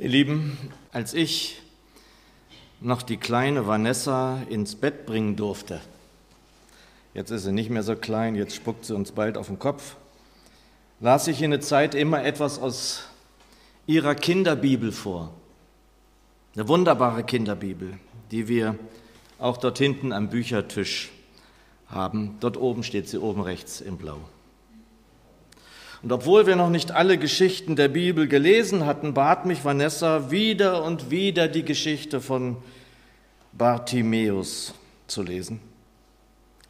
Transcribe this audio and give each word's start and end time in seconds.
Ihr 0.00 0.10
Lieben, 0.10 0.56
als 0.92 1.12
ich 1.12 1.60
noch 2.80 3.02
die 3.02 3.16
kleine 3.16 3.66
Vanessa 3.66 4.40
ins 4.48 4.76
Bett 4.76 5.06
bringen 5.06 5.34
durfte, 5.34 5.80
jetzt 7.14 7.32
ist 7.32 7.42
sie 7.42 7.50
nicht 7.50 7.68
mehr 7.68 7.82
so 7.82 7.96
klein, 7.96 8.36
jetzt 8.36 8.54
spuckt 8.54 8.84
sie 8.84 8.94
uns 8.94 9.10
bald 9.10 9.36
auf 9.36 9.48
den 9.48 9.58
Kopf, 9.58 9.96
las 11.00 11.26
ich 11.26 11.42
in 11.42 11.50
der 11.50 11.60
Zeit 11.60 11.96
immer 11.96 12.24
etwas 12.24 12.60
aus 12.60 13.08
ihrer 13.88 14.14
Kinderbibel 14.14 14.92
vor. 14.92 15.32
Eine 16.54 16.68
wunderbare 16.68 17.24
Kinderbibel, 17.24 17.98
die 18.30 18.46
wir 18.46 18.78
auch 19.40 19.56
dort 19.56 19.78
hinten 19.78 20.12
am 20.12 20.30
Büchertisch 20.30 21.10
haben. 21.88 22.36
Dort 22.38 22.56
oben 22.56 22.84
steht 22.84 23.08
sie 23.08 23.18
oben 23.18 23.40
rechts 23.40 23.80
im 23.80 23.96
Blau. 23.96 24.20
Und 26.02 26.12
obwohl 26.12 26.46
wir 26.46 26.54
noch 26.54 26.70
nicht 26.70 26.92
alle 26.92 27.18
Geschichten 27.18 27.74
der 27.74 27.88
Bibel 27.88 28.28
gelesen 28.28 28.86
hatten, 28.86 29.14
bat 29.14 29.46
mich 29.46 29.64
Vanessa 29.64 30.30
wieder 30.30 30.84
und 30.84 31.10
wieder 31.10 31.48
die 31.48 31.64
Geschichte 31.64 32.20
von 32.20 32.56
Bartimäus 33.52 34.74
zu 35.08 35.22
lesen. 35.22 35.60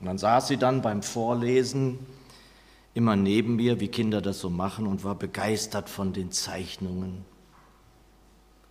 Und 0.00 0.06
dann 0.06 0.18
saß 0.18 0.48
sie 0.48 0.56
dann 0.56 0.80
beim 0.80 1.02
Vorlesen 1.02 1.98
immer 2.94 3.16
neben 3.16 3.56
mir, 3.56 3.80
wie 3.80 3.88
Kinder 3.88 4.22
das 4.22 4.40
so 4.40 4.48
machen, 4.48 4.86
und 4.86 5.04
war 5.04 5.14
begeistert 5.14 5.90
von 5.90 6.12
den 6.12 6.32
Zeichnungen. 6.32 7.24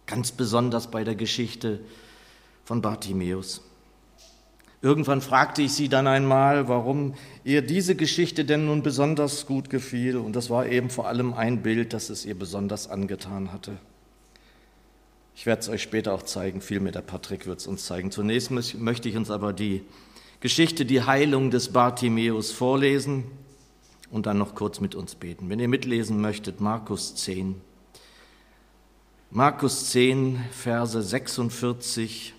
Ganz 0.08 0.32
besonders 0.32 0.90
bei 0.90 1.04
der 1.04 1.16
Geschichte 1.16 1.82
von 2.64 2.82
Bartimäus. 2.82 3.62
Irgendwann 4.82 5.22
fragte 5.22 5.64
ich 5.64 5.74
sie 5.74 5.90
dann 5.90 6.06
einmal, 6.06 6.68
warum 6.68 7.16
ihr 7.44 7.64
diese 7.64 7.96
Geschichte 7.96 8.46
denn 8.46 8.66
nun 8.66 8.84
besonders 8.84 9.48
gut 9.48 9.70
gefiel. 9.70 10.18
Und 10.18 10.36
das 10.36 10.50
war 10.50 10.68
eben 10.68 10.90
vor 10.90 11.08
allem 11.08 11.34
ein 11.34 11.64
Bild, 11.64 11.94
das 11.94 12.10
es 12.10 12.26
ihr 12.26 12.38
besonders 12.38 12.88
angetan 12.88 13.52
hatte. 13.52 13.78
Ich 15.36 15.46
werde 15.46 15.62
es 15.62 15.70
euch 15.70 15.82
später 15.84 16.14
auch 16.14 16.24
zeigen, 16.24 16.62
vielmehr 16.62 16.92
der 16.92 17.02
Patrick 17.02 17.46
wird 17.46 17.60
es 17.60 17.68
uns 17.68 17.86
zeigen. 17.86 18.12
Zunächst 18.12 18.52
möchte 18.52 19.10
ich 19.10 19.18
uns 19.18 19.32
aber 19.32 19.54
die 19.54 19.84
Geschichte, 20.40 20.86
die 20.86 21.04
Heilung 21.04 21.50
des 21.52 21.74
Bartimäus 21.74 22.52
vorlesen 22.52 23.24
und 24.12 24.26
dann 24.26 24.38
noch 24.38 24.56
kurz 24.56 24.80
mit 24.80 24.96
uns 24.96 25.16
beten. 25.16 25.50
Wenn 25.50 25.60
ihr 25.60 25.68
mitlesen 25.68 26.22
möchtet, 26.22 26.62
Markus 26.62 27.16
10. 27.16 27.62
Markus 29.30 29.90
10, 29.90 30.40
Verse 30.52 31.02
46 31.02 32.34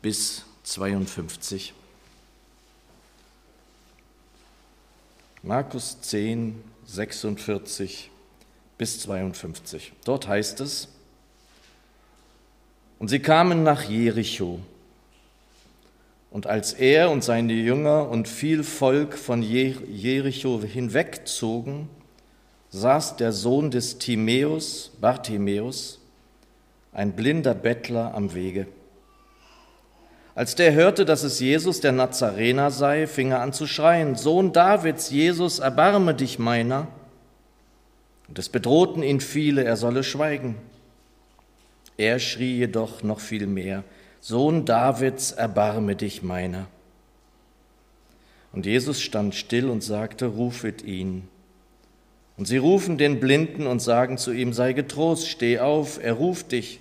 bis 0.00 0.44
52. 0.64 1.74
Markus 5.42 6.00
10, 6.00 6.62
46 6.86 8.10
bis 8.78 9.00
52. 9.00 9.92
Dort 10.04 10.26
heißt 10.26 10.60
es, 10.60 10.88
und 12.98 13.08
sie 13.08 13.18
kamen 13.18 13.62
nach 13.62 13.82
Jericho. 13.82 14.60
Und 16.30 16.46
als 16.46 16.72
er 16.72 17.10
und 17.10 17.22
seine 17.22 17.52
Jünger 17.52 18.08
und 18.08 18.26
viel 18.26 18.64
Volk 18.64 19.18
von 19.18 19.42
Jericho 19.42 20.62
hinwegzogen, 20.62 21.90
saß 22.70 23.16
der 23.16 23.32
Sohn 23.32 23.70
des 23.70 23.98
Timäus, 23.98 24.90
Bartimäus, 25.00 26.00
ein 26.92 27.12
blinder 27.12 27.54
Bettler 27.54 28.14
am 28.14 28.32
Wege. 28.34 28.66
Als 30.34 30.56
der 30.56 30.72
hörte, 30.72 31.04
dass 31.04 31.22
es 31.22 31.38
Jesus 31.38 31.80
der 31.80 31.92
Nazarener 31.92 32.70
sei, 32.70 33.06
fing 33.06 33.30
er 33.30 33.40
an 33.40 33.52
zu 33.52 33.66
schreien, 33.66 34.16
Sohn 34.16 34.52
Davids, 34.52 35.10
Jesus, 35.10 35.60
erbarme 35.60 36.14
dich 36.14 36.38
meiner. 36.38 36.88
Und 38.28 38.38
es 38.38 38.48
bedrohten 38.48 39.02
ihn 39.02 39.20
viele, 39.20 39.62
er 39.62 39.76
solle 39.76 40.02
schweigen. 40.02 40.56
Er 41.96 42.18
schrie 42.18 42.56
jedoch 42.56 43.04
noch 43.04 43.20
viel 43.20 43.46
mehr, 43.46 43.84
Sohn 44.20 44.64
Davids, 44.64 45.30
erbarme 45.32 45.94
dich 45.94 46.22
meiner. 46.22 46.66
Und 48.52 48.66
Jesus 48.66 49.00
stand 49.00 49.34
still 49.34 49.68
und 49.68 49.82
sagte, 49.82 50.26
rufet 50.26 50.82
ihn. 50.82 51.28
Und 52.36 52.46
sie 52.46 52.56
rufen 52.56 52.98
den 52.98 53.20
Blinden 53.20 53.66
und 53.66 53.80
sagen 53.80 54.18
zu 54.18 54.32
ihm, 54.32 54.52
sei 54.52 54.72
getrost, 54.72 55.28
steh 55.28 55.60
auf, 55.60 56.02
er 56.02 56.14
ruft 56.14 56.50
dich. 56.50 56.80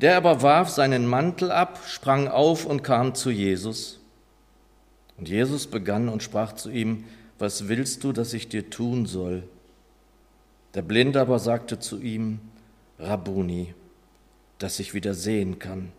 Der 0.00 0.16
aber 0.16 0.42
warf 0.42 0.68
seinen 0.68 1.06
Mantel 1.06 1.50
ab, 1.50 1.80
sprang 1.86 2.28
auf 2.28 2.66
und 2.66 2.82
kam 2.82 3.14
zu 3.14 3.30
Jesus. 3.30 3.98
Und 5.16 5.28
Jesus 5.28 5.66
begann 5.66 6.08
und 6.08 6.22
sprach 6.22 6.52
zu 6.52 6.70
ihm, 6.70 7.04
was 7.38 7.68
willst 7.68 8.04
du, 8.04 8.12
dass 8.12 8.32
ich 8.32 8.48
dir 8.48 8.70
tun 8.70 9.06
soll? 9.06 9.42
Der 10.74 10.82
Blinde 10.82 11.20
aber 11.20 11.38
sagte 11.38 11.78
zu 11.78 12.00
ihm, 12.00 12.40
Rabuni, 12.98 13.74
dass 14.58 14.78
ich 14.78 14.94
wieder 14.94 15.14
sehen 15.14 15.58
kann. 15.58 15.92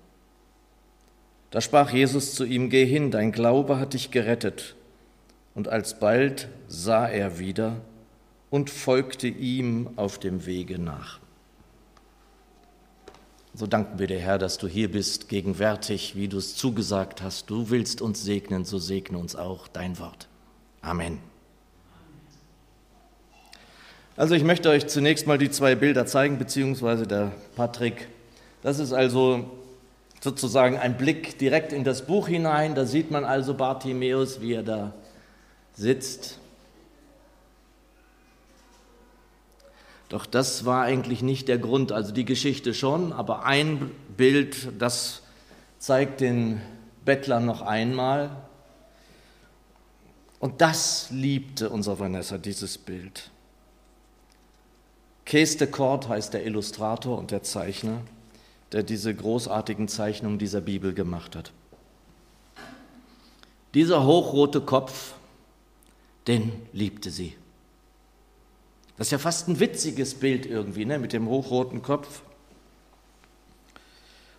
Da 1.52 1.62
sprach 1.62 1.92
Jesus 1.92 2.36
zu 2.36 2.44
ihm, 2.44 2.70
Geh 2.70 2.86
hin, 2.86 3.12
dein 3.12 3.32
Glaube 3.32 3.80
hat 3.80 3.94
dich 3.94 4.12
gerettet. 4.12 4.76
Und 5.56 5.68
alsbald 5.68 6.50
sah 6.68 7.08
er 7.08 7.40
wieder 7.40 7.78
und 8.50 8.70
folgte 8.70 9.28
ihm 9.28 9.90
auf 9.96 10.20
dem 10.20 10.46
Wege 10.46 10.78
nach. 10.78 11.20
So 13.60 13.66
danken 13.66 13.98
wir 13.98 14.06
dir, 14.06 14.20
Herr, 14.20 14.38
dass 14.38 14.60
du 14.60 14.68
hier 14.68 14.92
bist, 14.92 15.30
gegenwärtig, 15.30 16.16
wie 16.16 16.28
du 16.28 16.38
es 16.38 16.56
zugesagt 16.56 17.24
hast. 17.24 17.50
Du 17.50 17.72
willst 17.72 18.04
uns 18.04 18.24
segnen, 18.24 18.66
so 18.66 18.78
segne 18.78 19.18
uns 19.18 19.36
auch 19.36 19.68
dein 19.68 19.98
Wort. 19.98 20.28
Amen. 20.82 21.18
Also 24.16 24.36
ich 24.36 24.44
möchte 24.44 24.70
euch 24.70 24.86
zunächst 24.86 25.26
mal 25.26 25.40
die 25.40 25.50
zwei 25.50 25.74
Bilder 25.74 26.06
zeigen, 26.06 26.38
beziehungsweise 26.38 27.08
der 27.08 27.32
Patrick. 27.56 28.10
Das 28.62 28.78
ist 28.78 28.94
also 28.94 29.50
sozusagen 30.22 30.78
ein 30.78 30.96
Blick 30.96 31.40
direkt 31.40 31.74
in 31.74 31.84
das 31.84 32.06
Buch 32.06 32.28
hinein. 32.28 32.76
Da 32.76 32.86
sieht 32.86 33.10
man 33.10 33.26
also 33.26 33.56
Bartimäus, 33.56 34.40
wie 34.40 34.54
er 34.54 34.62
da 34.62 34.94
sitzt 35.74 36.38
Doch 40.10 40.26
das 40.26 40.66
war 40.66 40.84
eigentlich 40.84 41.22
nicht 41.22 41.48
der 41.48 41.58
Grund, 41.58 41.92
also 41.92 42.14
die 42.14 42.26
Geschichte 42.26 42.74
schon, 42.74 43.12
aber 43.12 43.46
ein 43.46 43.92
Bild, 44.16 44.72
das 44.80 45.22
zeigt 45.80 46.22
den 46.22 46.62
Bettler 47.04 47.40
noch 47.40 47.62
einmal. 47.62 48.30
Und 50.40 50.62
das 50.62 51.10
liebte 51.10 51.70
unser 51.70 52.00
Vanessa, 52.00 52.38
dieses 52.38 52.78
Bild. 52.78 53.32
Kees 55.26 55.58
de 55.58 55.68
Kort 55.68 56.08
heißt 56.08 56.34
der 56.34 56.46
Illustrator 56.46 57.18
und 57.18 57.32
der 57.32 57.44
Zeichner, 57.44 58.02
der 58.72 58.84
diese 58.84 59.14
großartigen 59.14 59.88
Zeichnungen 59.88 60.40
dieser 60.40 60.62
Bibel 60.62 60.94
gemacht 60.94 61.36
hat. 61.36 61.52
Dieser 63.74 64.06
hochrote 64.06 64.62
Kopf, 64.62 65.14
den 66.28 66.52
liebte 66.74 67.12
sie. 67.12 67.37
Das 68.98 69.08
ist 69.08 69.12
ja 69.12 69.20
fast 69.20 69.48
ein 69.48 69.60
witziges 69.60 70.16
Bild 70.16 70.46
irgendwie, 70.46 70.86
ne, 70.86 70.98
mit 70.98 71.14
dem 71.14 71.28
hochroten 71.28 71.82
Kopf. 71.82 72.24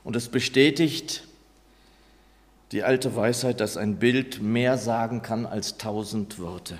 Und 0.02 0.16
es 0.16 0.28
bestätigt 0.28 1.24
die 2.72 2.82
alte 2.82 3.14
Weisheit, 3.14 3.60
dass 3.60 3.76
ein 3.76 3.98
Bild 3.98 4.42
mehr 4.42 4.76
sagen 4.76 5.22
kann 5.22 5.46
als 5.46 5.78
tausend 5.78 6.38
Worte. 6.38 6.78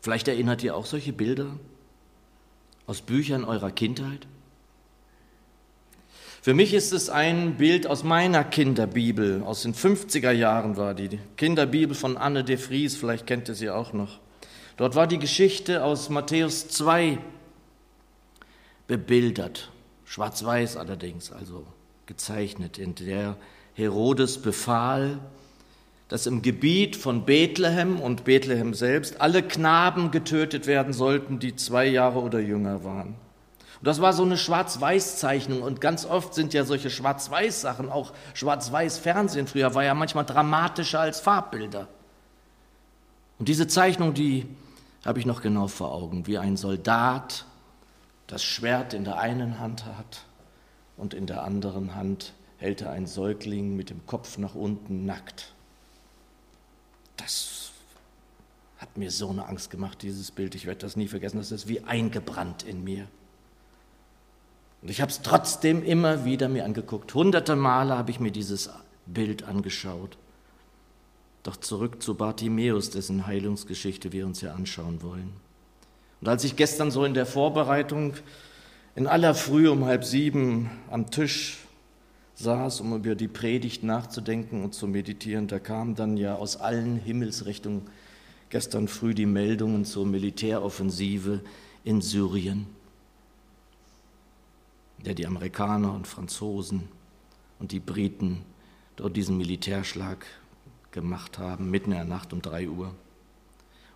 Vielleicht 0.00 0.28
erinnert 0.28 0.62
ihr 0.62 0.76
auch 0.76 0.86
solche 0.86 1.12
Bilder 1.12 1.58
aus 2.86 3.00
Büchern 3.00 3.44
eurer 3.44 3.70
Kindheit? 3.70 4.26
Für 6.44 6.54
mich 6.54 6.74
ist 6.74 6.92
es 6.92 7.08
ein 7.08 7.54
Bild 7.54 7.86
aus 7.86 8.02
meiner 8.02 8.42
Kinderbibel, 8.42 9.44
aus 9.44 9.62
den 9.62 9.74
50er 9.74 10.32
Jahren 10.32 10.76
war 10.76 10.92
die, 10.92 11.20
Kinderbibel 11.36 11.94
von 11.94 12.16
Anne 12.16 12.42
de 12.42 12.56
Vries, 12.56 12.96
vielleicht 12.96 13.28
kennt 13.28 13.48
ihr 13.48 13.54
sie 13.54 13.70
auch 13.70 13.92
noch. 13.92 14.18
Dort 14.76 14.96
war 14.96 15.06
die 15.06 15.20
Geschichte 15.20 15.84
aus 15.84 16.08
Matthäus 16.08 16.66
2 16.66 17.18
bebildert, 18.88 19.70
schwarz-weiß 20.04 20.78
allerdings, 20.78 21.30
also 21.30 21.64
gezeichnet, 22.06 22.76
in 22.76 22.96
der 22.96 23.36
Herodes 23.74 24.42
befahl, 24.42 25.20
dass 26.08 26.26
im 26.26 26.42
Gebiet 26.42 26.96
von 26.96 27.24
Bethlehem 27.24 28.00
und 28.00 28.24
Bethlehem 28.24 28.74
selbst 28.74 29.20
alle 29.20 29.44
Knaben 29.44 30.10
getötet 30.10 30.66
werden 30.66 30.92
sollten, 30.92 31.38
die 31.38 31.54
zwei 31.54 31.86
Jahre 31.86 32.18
oder 32.18 32.40
jünger 32.40 32.82
waren. 32.82 33.14
Und 33.82 33.88
das 33.88 34.00
war 34.00 34.12
so 34.12 34.22
eine 34.22 34.36
Schwarz-Weiß-Zeichnung. 34.36 35.60
Und 35.60 35.80
ganz 35.80 36.04
oft 36.04 36.34
sind 36.34 36.54
ja 36.54 36.64
solche 36.64 36.88
Schwarz-Weiß-Sachen, 36.88 37.90
auch 37.90 38.12
Schwarz-Weiß-Fernsehen 38.32 39.48
früher, 39.48 39.74
war 39.74 39.82
ja 39.82 39.92
manchmal 39.92 40.24
dramatischer 40.24 41.00
als 41.00 41.18
Farbbilder. 41.18 41.88
Und 43.40 43.48
diese 43.48 43.66
Zeichnung, 43.66 44.14
die 44.14 44.46
habe 45.04 45.18
ich 45.18 45.26
noch 45.26 45.42
genau 45.42 45.66
vor 45.66 45.90
Augen, 45.90 46.28
wie 46.28 46.38
ein 46.38 46.56
Soldat 46.56 47.44
das 48.28 48.44
Schwert 48.44 48.94
in 48.94 49.02
der 49.02 49.18
einen 49.18 49.58
Hand 49.58 49.84
hat 49.84 50.26
und 50.96 51.12
in 51.12 51.26
der 51.26 51.42
anderen 51.42 51.96
Hand 51.96 52.34
hält 52.58 52.82
er 52.82 52.92
einen 52.92 53.06
Säugling 53.06 53.74
mit 53.74 53.90
dem 53.90 54.06
Kopf 54.06 54.38
nach 54.38 54.54
unten 54.54 55.06
nackt. 55.06 55.54
Das 57.16 57.72
Hat 58.78 58.96
mir 58.96 59.10
so 59.10 59.30
eine 59.30 59.46
Angst 59.46 59.70
gemacht, 59.70 60.02
dieses 60.02 60.30
Bild. 60.30 60.54
Ich 60.54 60.66
werde 60.66 60.82
das 60.82 60.94
nie 60.94 61.08
vergessen. 61.08 61.38
Das 61.38 61.50
ist 61.50 61.66
wie 61.66 61.82
eingebrannt 61.82 62.62
in 62.62 62.84
mir. 62.84 63.08
Und 64.82 64.90
ich 64.90 65.00
habe 65.00 65.10
es 65.10 65.22
trotzdem 65.22 65.82
immer 65.82 66.24
wieder 66.24 66.48
mir 66.48 66.64
angeguckt. 66.64 67.14
Hunderte 67.14 67.56
Male 67.56 67.96
habe 67.96 68.10
ich 68.10 68.20
mir 68.20 68.32
dieses 68.32 68.68
Bild 69.06 69.44
angeschaut. 69.44 70.18
Doch 71.44 71.56
zurück 71.56 72.02
zu 72.02 72.14
Bartimäus, 72.14 72.90
dessen 72.90 73.26
Heilungsgeschichte 73.26 74.12
wir 74.12 74.26
uns 74.26 74.40
ja 74.40 74.54
anschauen 74.54 75.02
wollen. 75.02 75.32
Und 76.20 76.28
als 76.28 76.44
ich 76.44 76.56
gestern 76.56 76.90
so 76.90 77.04
in 77.04 77.14
der 77.14 77.26
Vorbereitung 77.26 78.14
in 78.94 79.06
aller 79.06 79.34
Früh 79.34 79.68
um 79.68 79.84
halb 79.84 80.04
sieben 80.04 80.70
am 80.90 81.10
Tisch 81.10 81.58
saß, 82.34 82.80
um 82.80 82.94
über 82.96 83.14
die 83.14 83.28
Predigt 83.28 83.82
nachzudenken 83.82 84.62
und 84.62 84.74
zu 84.74 84.86
meditieren, 84.86 85.48
da 85.48 85.58
kamen 85.58 85.94
dann 85.94 86.16
ja 86.16 86.34
aus 86.34 86.56
allen 86.56 86.96
Himmelsrichtungen 86.96 87.82
gestern 88.50 88.86
früh 88.86 89.14
die 89.14 89.26
Meldungen 89.26 89.84
zur 89.84 90.06
Militäroffensive 90.06 91.40
in 91.84 92.02
Syrien, 92.02 92.66
der 95.04 95.14
die 95.14 95.26
Amerikaner 95.26 95.92
und 95.92 96.06
Franzosen 96.06 96.88
und 97.58 97.72
die 97.72 97.80
Briten 97.80 98.44
dort 98.96 99.16
diesen 99.16 99.36
Militärschlag 99.36 100.26
gemacht 100.90 101.38
haben, 101.38 101.70
mitten 101.70 101.92
in 101.92 101.98
der 101.98 102.06
Nacht 102.06 102.32
um 102.32 102.42
drei 102.42 102.68
Uhr. 102.68 102.94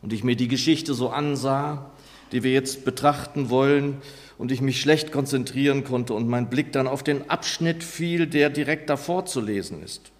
Und 0.02 0.12
ich 0.12 0.24
mir 0.24 0.36
die 0.36 0.48
Geschichte 0.48 0.94
so 0.94 1.10
ansah, 1.10 1.90
die 2.32 2.42
wir 2.42 2.52
jetzt 2.52 2.84
betrachten 2.84 3.50
wollen, 3.50 4.00
und 4.38 4.52
ich 4.52 4.60
mich 4.60 4.80
schlecht 4.80 5.12
konzentrieren 5.12 5.84
konnte 5.84 6.14
und 6.14 6.28
mein 6.28 6.50
Blick 6.50 6.72
dann 6.72 6.86
auf 6.86 7.02
den 7.02 7.30
Abschnitt 7.30 7.82
fiel, 7.82 8.26
der 8.26 8.50
direkt 8.50 8.90
davor 8.90 9.26
zu 9.26 9.40
lesen 9.40 9.82
ist. 9.82 10.10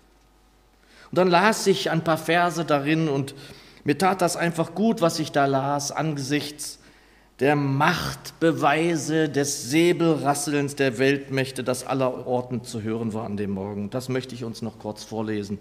Und 1.11 1.19
dann 1.19 1.29
las 1.29 1.67
ich 1.67 1.91
ein 1.91 2.03
paar 2.03 2.19
Verse 2.19 2.65
darin 2.65 3.09
und 3.09 3.35
mir 3.85 3.99
tat 3.99 4.23
das 4.23 4.37
einfach 4.37 4.75
gut, 4.75 5.01
was 5.01 5.19
ich 5.19 5.33
da 5.33 5.47
las, 5.47 5.93
angesichts 5.93 6.81
der 7.41 7.55
Machtbeweise 7.55 9.29
des 9.29 9.71
Säbelrasselns 9.71 10.75
der 10.75 10.99
Weltmächte, 10.99 11.63
das 11.63 11.87
aller 11.87 12.27
Orten 12.27 12.65
zu 12.65 12.83
hören 12.83 13.13
war 13.13 13.25
an 13.25 13.37
dem 13.37 13.51
Morgen. 13.51 13.91
Das 13.91 14.09
möchte 14.09 14.35
ich 14.35 14.45
uns 14.45 14.63
noch 14.63 14.79
kurz 14.79 15.05
vorlesen. 15.05 15.59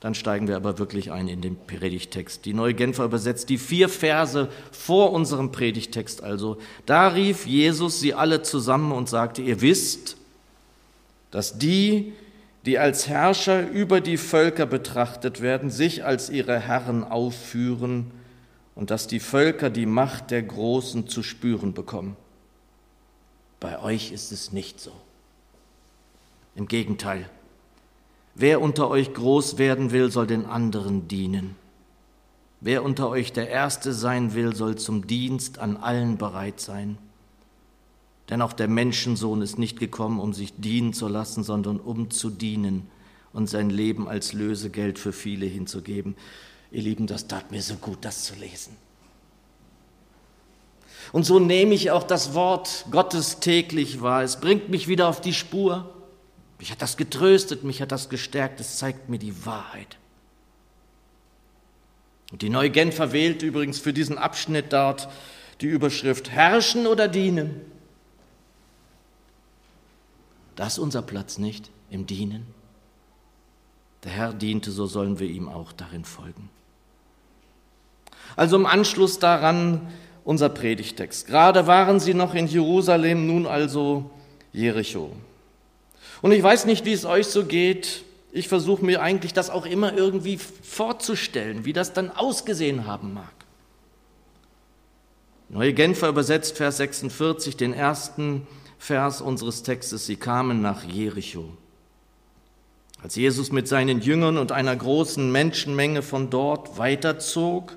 Dann 0.00 0.14
steigen 0.14 0.48
wir 0.48 0.56
aber 0.56 0.78
wirklich 0.78 1.12
ein 1.12 1.28
in 1.28 1.40
den 1.40 1.56
Predigtext. 1.56 2.44
Die 2.44 2.52
Neue 2.52 2.74
Genfer 2.74 3.04
übersetzt 3.04 3.48
die 3.48 3.58
vier 3.58 3.88
Verse 3.88 4.48
vor 4.72 5.12
unserem 5.12 5.52
Predigtext 5.52 6.22
also. 6.22 6.58
Da 6.84 7.08
rief 7.08 7.46
Jesus 7.46 8.00
sie 8.00 8.12
alle 8.12 8.42
zusammen 8.42 8.92
und 8.92 9.08
sagte, 9.08 9.40
ihr 9.40 9.60
wisst, 9.60 10.16
dass 11.30 11.58
die, 11.58 12.12
die 12.66 12.78
als 12.78 13.08
Herrscher 13.08 13.70
über 13.70 14.00
die 14.00 14.16
Völker 14.16 14.66
betrachtet 14.66 15.40
werden, 15.40 15.70
sich 15.70 16.04
als 16.04 16.28
ihre 16.28 16.58
Herren 16.58 17.04
aufführen 17.04 18.10
und 18.74 18.90
dass 18.90 19.06
die 19.06 19.20
Völker 19.20 19.70
die 19.70 19.86
Macht 19.86 20.30
der 20.30 20.42
Großen 20.42 21.08
zu 21.08 21.22
spüren 21.22 21.74
bekommen. 21.74 22.16
Bei 23.60 23.80
euch 23.80 24.12
ist 24.12 24.32
es 24.32 24.52
nicht 24.52 24.80
so. 24.80 24.92
Im 26.54 26.68
Gegenteil, 26.68 27.28
Wer 28.34 28.60
unter 28.60 28.90
euch 28.90 29.14
groß 29.14 29.58
werden 29.58 29.92
will, 29.92 30.10
soll 30.10 30.26
den 30.26 30.44
anderen 30.44 31.06
dienen. 31.06 31.54
Wer 32.60 32.82
unter 32.82 33.08
euch 33.08 33.32
der 33.32 33.48
Erste 33.48 33.92
sein 33.92 34.34
will, 34.34 34.56
soll 34.56 34.76
zum 34.76 35.06
Dienst 35.06 35.58
an 35.60 35.76
allen 35.76 36.18
bereit 36.18 36.58
sein. 36.58 36.98
Denn 38.30 38.42
auch 38.42 38.52
der 38.52 38.68
Menschensohn 38.68 39.40
ist 39.42 39.58
nicht 39.58 39.78
gekommen, 39.78 40.18
um 40.18 40.32
sich 40.32 40.52
dienen 40.56 40.92
zu 40.92 41.06
lassen, 41.06 41.44
sondern 41.44 41.78
um 41.78 42.10
zu 42.10 42.30
dienen 42.30 42.88
und 43.32 43.48
sein 43.48 43.70
Leben 43.70 44.08
als 44.08 44.32
Lösegeld 44.32 44.98
für 44.98 45.12
viele 45.12 45.46
hinzugeben. 45.46 46.16
Ihr 46.74 46.82
Lieben, 46.82 47.06
das 47.06 47.28
tat 47.28 47.52
mir 47.52 47.62
so 47.62 47.76
gut, 47.76 47.98
das 48.00 48.24
zu 48.24 48.34
lesen. 48.34 48.76
Und 51.12 51.22
so 51.22 51.38
nehme 51.38 51.72
ich 51.72 51.92
auch 51.92 52.02
das 52.02 52.34
Wort 52.34 52.86
Gottes 52.90 53.38
täglich 53.38 54.02
wahr. 54.02 54.24
Es 54.24 54.40
bringt 54.40 54.70
mich 54.70 54.88
wieder 54.88 55.06
auf 55.06 55.20
die 55.20 55.34
Spur. 55.34 55.94
Mich 56.58 56.72
hat 56.72 56.82
das 56.82 56.96
getröstet, 56.96 57.62
mich 57.62 57.80
hat 57.80 57.92
das 57.92 58.08
gestärkt, 58.08 58.58
es 58.58 58.78
zeigt 58.78 59.08
mir 59.08 59.20
die 59.20 59.46
Wahrheit. 59.46 59.98
Und 62.32 62.42
die 62.42 62.50
Neue 62.50 62.70
Genfer 62.70 63.12
wählt 63.12 63.42
übrigens 63.42 63.78
für 63.78 63.92
diesen 63.92 64.18
Abschnitt 64.18 64.72
dort 64.72 65.08
die 65.60 65.66
Überschrift 65.66 66.30
Herrschen 66.30 66.88
oder 66.88 67.06
dienen. 67.06 67.60
Das 70.56 70.72
ist 70.72 70.78
unser 70.80 71.02
Platz 71.02 71.38
nicht 71.38 71.70
im 71.90 72.06
Dienen. 72.06 72.46
Der 74.02 74.10
Herr 74.10 74.32
diente, 74.32 74.72
so 74.72 74.86
sollen 74.86 75.20
wir 75.20 75.28
ihm 75.28 75.48
auch 75.48 75.70
darin 75.70 76.04
folgen. 76.04 76.50
Also 78.36 78.56
im 78.56 78.66
Anschluss 78.66 79.18
daran 79.18 79.80
unser 80.24 80.48
Predigtext. 80.48 81.26
Gerade 81.26 81.66
waren 81.66 82.00
sie 82.00 82.14
noch 82.14 82.34
in 82.34 82.46
Jerusalem, 82.46 83.26
nun 83.26 83.46
also 83.46 84.10
Jericho. 84.52 85.12
Und 86.22 86.32
ich 86.32 86.42
weiß 86.42 86.64
nicht, 86.64 86.84
wie 86.84 86.92
es 86.92 87.04
euch 87.04 87.26
so 87.26 87.44
geht. 87.44 88.02
Ich 88.32 88.48
versuche 88.48 88.84
mir 88.84 89.02
eigentlich 89.02 89.32
das 89.34 89.50
auch 89.50 89.66
immer 89.66 89.96
irgendwie 89.96 90.38
vorzustellen, 90.38 91.64
wie 91.64 91.72
das 91.72 91.92
dann 91.92 92.10
ausgesehen 92.10 92.86
haben 92.86 93.14
mag. 93.14 93.32
Neue 95.50 95.74
Genfer 95.74 96.08
übersetzt 96.08 96.56
Vers 96.56 96.78
46, 96.78 97.56
den 97.56 97.72
ersten 97.72 98.46
Vers 98.78 99.20
unseres 99.20 99.62
Textes. 99.62 100.06
Sie 100.06 100.16
kamen 100.16 100.62
nach 100.62 100.82
Jericho. 100.82 101.44
Als 103.02 103.16
Jesus 103.16 103.52
mit 103.52 103.68
seinen 103.68 104.00
Jüngern 104.00 104.38
und 104.38 104.50
einer 104.50 104.74
großen 104.74 105.30
Menschenmenge 105.30 106.00
von 106.00 106.30
dort 106.30 106.78
weiterzog, 106.78 107.76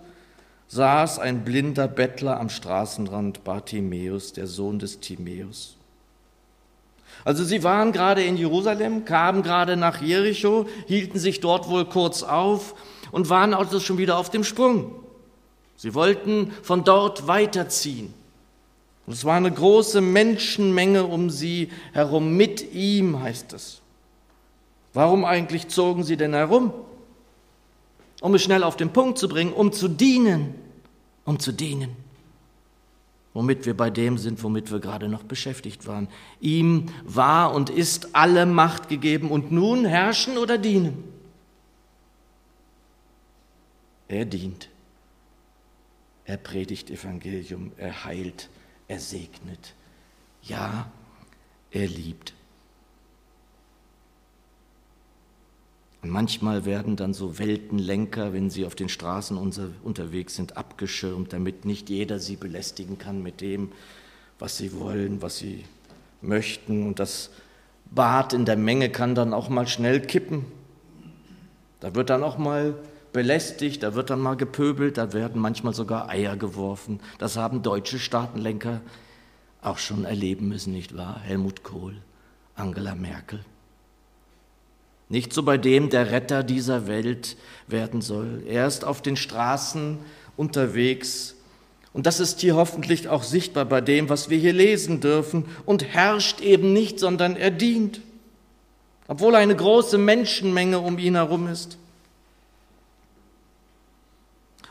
saß 0.68 1.20
ein 1.20 1.44
blinder 1.44 1.88
Bettler 1.88 2.40
am 2.40 2.50
Straßenrand, 2.50 3.44
Bartimäus, 3.44 4.34
der 4.34 4.48
Sohn 4.48 4.80
des 4.80 5.00
Timäus. 5.00 5.78
Also 7.24 7.44
sie 7.44 7.64
waren 7.64 7.92
gerade 7.92 8.24
in 8.24 8.38
Jerusalem, 8.38 9.06
kamen 9.06 9.44
gerade 9.44 9.76
nach 9.76 10.02
Jericho, 10.02 10.68
hielten 10.88 11.20
sich 11.20 11.40
dort 11.40 11.68
wohl 11.68 11.86
kurz 11.86 12.24
auf 12.24 12.76
und 13.12 13.30
waren 13.30 13.54
also 13.54 13.80
schon 13.80 13.98
wieder 13.98 14.18
auf 14.18 14.30
dem 14.30 14.44
Sprung. 14.44 14.96
Sie 15.76 15.94
wollten 15.94 16.52
von 16.64 16.84
dort 16.84 17.28
weiterziehen. 17.28 18.14
Und 19.06 19.14
es 19.14 19.24
war 19.24 19.38
eine 19.38 19.52
große 19.52 20.02
Menschenmenge 20.02 21.06
um 21.06 21.30
sie 21.30 21.70
herum, 21.94 22.36
mit 22.36 22.74
ihm 22.74 23.22
heißt 23.22 23.54
es. 23.54 23.82
Warum 24.94 25.24
eigentlich 25.24 25.70
zogen 25.70 26.04
sie 26.04 26.18
denn 26.18 26.34
herum? 26.34 26.74
Um 28.22 28.34
es 28.36 28.44
schnell 28.44 28.64
auf 28.64 28.78
den 28.78 28.92
Punkt 28.92 29.18
zu 29.18 29.28
bringen, 29.28 29.54
um 29.54 29.72
zu 29.72 29.88
dienen, 29.88 30.56
um 31.26 31.40
zu 31.40 31.52
dienen 31.52 31.96
womit 33.38 33.68
wir 33.68 33.78
bei 33.78 33.92
dem 33.92 34.18
sind, 34.18 34.42
womit 34.42 34.72
wir 34.72 34.80
gerade 34.80 35.08
noch 35.08 35.22
beschäftigt 35.22 35.86
waren. 35.86 36.08
Ihm 36.42 36.88
war 37.04 37.54
und 37.54 37.70
ist 37.70 38.16
alle 38.16 38.48
Macht 38.48 38.90
gegeben 38.90 39.30
und 39.30 39.52
nun 39.52 39.86
herrschen 39.86 40.40
oder 40.40 40.58
dienen. 40.58 41.04
Er 44.08 44.26
dient. 44.26 44.70
Er 46.26 46.38
predigt 46.38 46.90
Evangelium, 46.90 47.74
er 47.78 48.06
heilt, 48.06 48.50
er 48.88 49.00
segnet. 49.00 49.76
Ja, 50.42 50.90
er 51.70 51.86
liebt. 51.86 52.34
Manchmal 56.10 56.66
werden 56.66 56.96
dann 56.96 57.14
so 57.14 57.40
Weltenlenker, 57.40 58.34
wenn 58.34 58.50
sie 58.50 58.66
auf 58.66 58.76
den 58.76 58.90
Straßen 58.90 59.38
unser, 59.38 59.70
unterwegs 59.84 60.36
sind, 60.36 60.58
abgeschirmt, 60.58 61.34
damit 61.34 61.66
nicht 61.66 61.90
jeder 61.90 62.20
sie 62.20 62.36
belästigen 62.36 62.98
kann 62.98 63.24
mit 63.24 63.42
dem, 63.42 63.72
was 64.40 64.58
sie 64.58 64.74
wollen, 64.74 65.22
was 65.22 65.38
sie 65.38 65.66
möchten. 66.22 66.86
Und 66.86 67.00
das 67.00 67.30
Bad 67.92 68.34
in 68.34 68.46
der 68.46 68.58
Menge 68.58 68.90
kann 68.90 69.16
dann 69.16 69.34
auch 69.34 69.50
mal 69.50 69.68
schnell 69.68 70.02
kippen. 70.02 70.46
Da 71.80 71.96
wird 71.96 72.10
dann 72.10 72.24
auch 72.24 72.38
mal 72.38 72.76
belästigt, 73.14 73.84
da 73.84 73.96
wird 73.96 74.10
dann 74.10 74.20
mal 74.20 74.36
gepöbelt, 74.36 74.98
da 74.98 75.14
werden 75.14 75.42
manchmal 75.42 75.74
sogar 75.74 76.10
Eier 76.10 76.36
geworfen. 76.36 77.00
Das 77.18 77.38
haben 77.38 77.64
deutsche 77.64 78.00
Staatenlenker 78.00 78.82
auch 79.62 79.78
schon 79.78 80.06
erleben 80.06 80.48
müssen, 80.48 80.74
nicht 80.74 80.96
wahr? 80.96 81.20
Helmut 81.24 81.64
Kohl, 81.64 81.96
Angela 82.56 82.96
Merkel. 82.96 83.40
Nicht 85.10 85.32
so 85.32 85.44
bei 85.44 85.58
dem, 85.58 85.90
der 85.90 86.12
Retter 86.12 86.44
dieser 86.44 86.88
Welt 86.88 87.38
werden 87.68 88.02
soll. 88.02 88.44
Er 88.46 88.68
ist 88.68 88.84
auf 88.84 89.02
den 89.02 89.16
Straßen 89.16 90.00
unterwegs. 90.36 91.36
Und 91.94 92.06
das 92.06 92.20
ist 92.20 92.42
hier 92.42 92.56
hoffentlich 92.56 93.08
auch 93.08 93.24
sichtbar 93.24 93.66
bei 93.66 93.82
dem, 93.82 94.10
was 94.10 94.30
wir 94.30 94.38
hier 94.38 94.54
lesen 94.54 95.00
dürfen. 95.00 95.46
Und 95.66 95.86
herrscht 95.86 96.42
eben 96.42 96.74
nicht, 96.74 97.00
sondern 97.00 97.38
er 97.38 97.52
dient. 97.52 98.02
Obwohl 99.08 99.36
eine 99.36 99.56
große 99.56 99.98
Menschenmenge 99.98 100.80
um 100.80 101.00
ihn 101.00 101.16
herum 101.16 101.48
ist. 101.48 101.78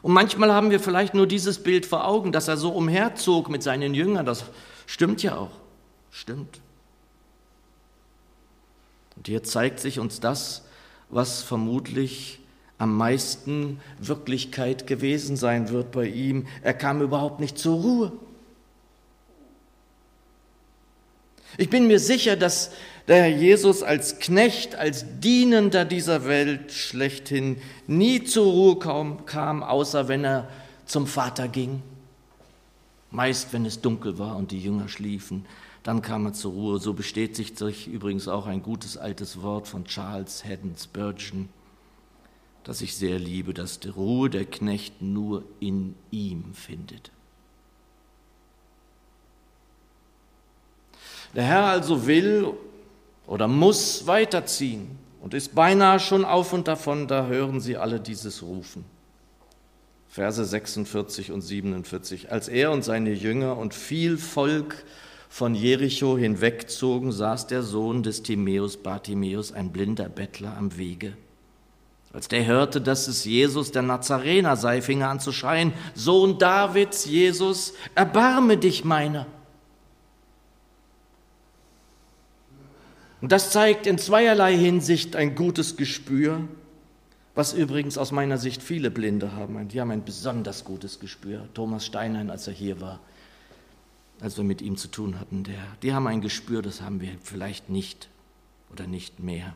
Und 0.02 0.12
manchmal 0.12 0.52
haben 0.52 0.70
wir 0.70 0.78
vielleicht 0.78 1.14
nur 1.14 1.26
dieses 1.26 1.62
Bild 1.62 1.86
vor 1.86 2.06
Augen, 2.06 2.30
dass 2.30 2.46
er 2.46 2.58
so 2.58 2.70
umherzog 2.70 3.48
mit 3.48 3.62
seinen 3.62 3.94
Jüngern. 3.94 4.26
Das 4.26 4.44
stimmt 4.86 5.22
ja 5.22 5.36
auch. 5.36 5.50
Stimmt. 6.10 6.60
Und 9.16 9.26
hier 9.26 9.42
zeigt 9.42 9.80
sich 9.80 9.98
uns 9.98 10.20
das, 10.20 10.62
was 11.08 11.42
vermutlich 11.42 12.40
am 12.78 12.96
meisten 12.96 13.80
Wirklichkeit 13.98 14.86
gewesen 14.86 15.36
sein 15.36 15.70
wird 15.70 15.92
bei 15.92 16.06
ihm. 16.06 16.46
Er 16.62 16.74
kam 16.74 17.00
überhaupt 17.00 17.40
nicht 17.40 17.58
zur 17.58 17.80
Ruhe. 17.80 18.12
Ich 21.58 21.70
bin 21.70 21.86
mir 21.86 22.00
sicher, 22.00 22.36
dass 22.36 22.70
der 23.08 23.22
Herr 23.22 23.28
Jesus 23.28 23.82
als 23.82 24.18
Knecht, 24.18 24.74
als 24.74 25.06
Dienender 25.20 25.84
dieser 25.84 26.26
Welt 26.26 26.72
schlechthin 26.72 27.56
nie 27.86 28.24
zur 28.24 28.52
Ruhe 28.52 28.78
kam, 28.78 29.62
außer 29.62 30.08
wenn 30.08 30.24
er 30.24 30.48
zum 30.84 31.06
Vater 31.06 31.48
ging. 31.48 31.82
Meist, 33.10 33.52
wenn 33.52 33.64
es 33.64 33.80
dunkel 33.80 34.18
war 34.18 34.36
und 34.36 34.50
die 34.50 34.60
Jünger 34.60 34.88
schliefen, 34.88 35.46
dann 35.86 36.02
kam 36.02 36.26
er 36.26 36.32
zur 36.32 36.50
Ruhe. 36.52 36.80
So 36.80 36.94
bestätigt 36.94 37.56
sich 37.56 37.86
übrigens 37.86 38.26
auch 38.26 38.46
ein 38.46 38.60
gutes 38.60 38.96
altes 38.96 39.40
Wort 39.40 39.68
von 39.68 39.84
Charles 39.84 40.44
Haddon 40.44 40.74
Spurgeon, 40.76 41.48
das 42.64 42.80
ich 42.80 42.96
sehr 42.96 43.20
liebe, 43.20 43.54
dass 43.54 43.78
die 43.78 43.90
Ruhe 43.90 44.28
der 44.28 44.46
Knecht 44.46 45.00
nur 45.00 45.44
in 45.60 45.94
ihm 46.10 46.54
findet. 46.54 47.12
Der 51.36 51.44
Herr 51.44 51.66
also 51.66 52.08
will 52.08 52.52
oder 53.28 53.46
muss 53.46 54.08
weiterziehen 54.08 54.98
und 55.20 55.34
ist 55.34 55.54
beinahe 55.54 56.00
schon 56.00 56.24
auf 56.24 56.52
und 56.52 56.66
davon, 56.66 57.06
da 57.06 57.26
hören 57.26 57.60
Sie 57.60 57.76
alle 57.76 58.00
dieses 58.00 58.42
Rufen. 58.42 58.84
Verse 60.08 60.44
46 60.44 61.30
und 61.30 61.42
47. 61.42 62.32
Als 62.32 62.48
er 62.48 62.72
und 62.72 62.82
seine 62.82 63.12
Jünger 63.12 63.56
und 63.56 63.72
viel 63.72 64.18
Volk 64.18 64.84
von 65.28 65.54
Jericho 65.54 66.16
hinwegzogen, 66.16 67.12
saß 67.12 67.46
der 67.46 67.62
Sohn 67.62 68.02
des 68.02 68.22
Timäus 68.22 68.76
Bartimäus, 68.76 69.52
ein 69.52 69.72
blinder 69.72 70.08
Bettler, 70.08 70.56
am 70.56 70.76
Wege. 70.76 71.16
Als 72.12 72.28
der 72.28 72.46
hörte, 72.46 72.80
dass 72.80 73.08
es 73.08 73.24
Jesus 73.24 73.72
der 73.72 73.82
Nazarener 73.82 74.56
sei, 74.56 74.80
fing 74.80 75.02
er 75.02 75.10
an 75.10 75.20
zu 75.20 75.32
schreien, 75.32 75.74
Sohn 75.94 76.38
Davids, 76.38 77.04
Jesus, 77.04 77.74
erbarme 77.94 78.56
dich 78.56 78.84
meiner. 78.84 79.26
Und 83.20 83.32
das 83.32 83.50
zeigt 83.50 83.86
in 83.86 83.98
zweierlei 83.98 84.56
Hinsicht 84.56 85.16
ein 85.16 85.34
gutes 85.34 85.76
Gespür, 85.76 86.40
was 87.34 87.52
übrigens 87.52 87.98
aus 87.98 88.12
meiner 88.12 88.38
Sicht 88.38 88.62
viele 88.62 88.90
Blinde 88.90 89.32
haben. 89.32 89.68
Die 89.68 89.80
haben 89.80 89.90
ein 89.90 90.04
besonders 90.04 90.64
gutes 90.64 91.00
Gespür. 91.00 91.48
Thomas 91.52 91.84
Steinlein, 91.84 92.30
als 92.30 92.46
er 92.46 92.54
hier 92.54 92.80
war, 92.80 93.00
als 94.20 94.36
wir 94.36 94.44
mit 94.44 94.62
ihm 94.62 94.76
zu 94.76 94.88
tun 94.88 95.20
hatten, 95.20 95.44
der, 95.44 95.62
die 95.82 95.92
haben 95.92 96.06
ein 96.06 96.20
Gespür, 96.20 96.62
das 96.62 96.80
haben 96.80 97.00
wir 97.00 97.16
vielleicht 97.22 97.68
nicht 97.68 98.08
oder 98.72 98.86
nicht 98.86 99.20
mehr. 99.20 99.54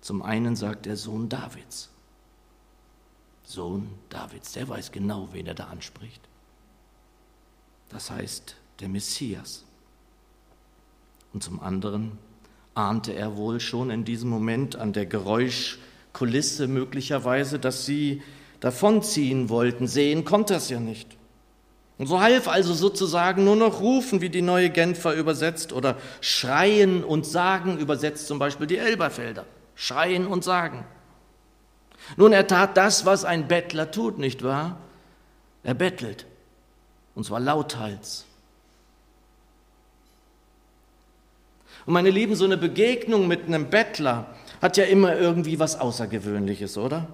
Zum 0.00 0.22
einen 0.22 0.56
sagt 0.56 0.86
der 0.86 0.96
Sohn 0.96 1.28
Davids. 1.28 1.90
Sohn 3.44 3.88
Davids, 4.08 4.52
der 4.52 4.68
weiß 4.68 4.92
genau, 4.92 5.28
wen 5.32 5.46
er 5.46 5.54
da 5.54 5.64
anspricht. 5.64 6.20
Das 7.88 8.10
heißt, 8.10 8.56
der 8.80 8.88
Messias. 8.88 9.64
Und 11.32 11.42
zum 11.42 11.60
anderen 11.60 12.18
ahnte 12.74 13.12
er 13.12 13.36
wohl 13.36 13.60
schon 13.60 13.90
in 13.90 14.04
diesem 14.04 14.30
Moment 14.30 14.76
an 14.76 14.92
der 14.92 15.06
Geräuschkulisse 15.06 16.68
möglicherweise, 16.68 17.58
dass 17.58 17.86
sie 17.86 18.22
davonziehen 18.60 19.48
wollten. 19.48 19.86
Sehen 19.86 20.24
konnte 20.24 20.54
er 20.54 20.58
es 20.58 20.68
ja 20.68 20.80
nicht. 20.80 21.17
Und 21.98 22.06
so 22.06 22.20
half 22.20 22.46
also 22.46 22.74
sozusagen 22.74 23.44
nur 23.44 23.56
noch 23.56 23.80
rufen, 23.80 24.20
wie 24.20 24.30
die 24.30 24.42
neue 24.42 24.70
Genfer 24.70 25.14
übersetzt, 25.14 25.72
oder 25.72 25.96
schreien 26.20 27.02
und 27.02 27.26
sagen 27.26 27.76
übersetzt 27.78 28.28
zum 28.28 28.38
Beispiel 28.38 28.68
die 28.68 28.78
Elberfelder. 28.78 29.44
Schreien 29.74 30.26
und 30.26 30.44
sagen. 30.44 30.86
Nun, 32.16 32.32
er 32.32 32.46
tat 32.46 32.76
das, 32.76 33.04
was 33.04 33.24
ein 33.24 33.48
Bettler 33.48 33.90
tut, 33.90 34.18
nicht 34.18 34.44
wahr? 34.44 34.78
Er 35.64 35.74
bettelt, 35.74 36.26
und 37.16 37.24
zwar 37.24 37.40
lauthals. 37.40 38.24
Und 41.84 41.94
meine 41.94 42.10
Lieben, 42.10 42.36
so 42.36 42.44
eine 42.44 42.56
Begegnung 42.56 43.26
mit 43.26 43.46
einem 43.46 43.70
Bettler 43.70 44.34
hat 44.62 44.76
ja 44.76 44.84
immer 44.84 45.16
irgendwie 45.16 45.58
was 45.58 45.80
Außergewöhnliches, 45.80 46.78
oder? 46.78 47.08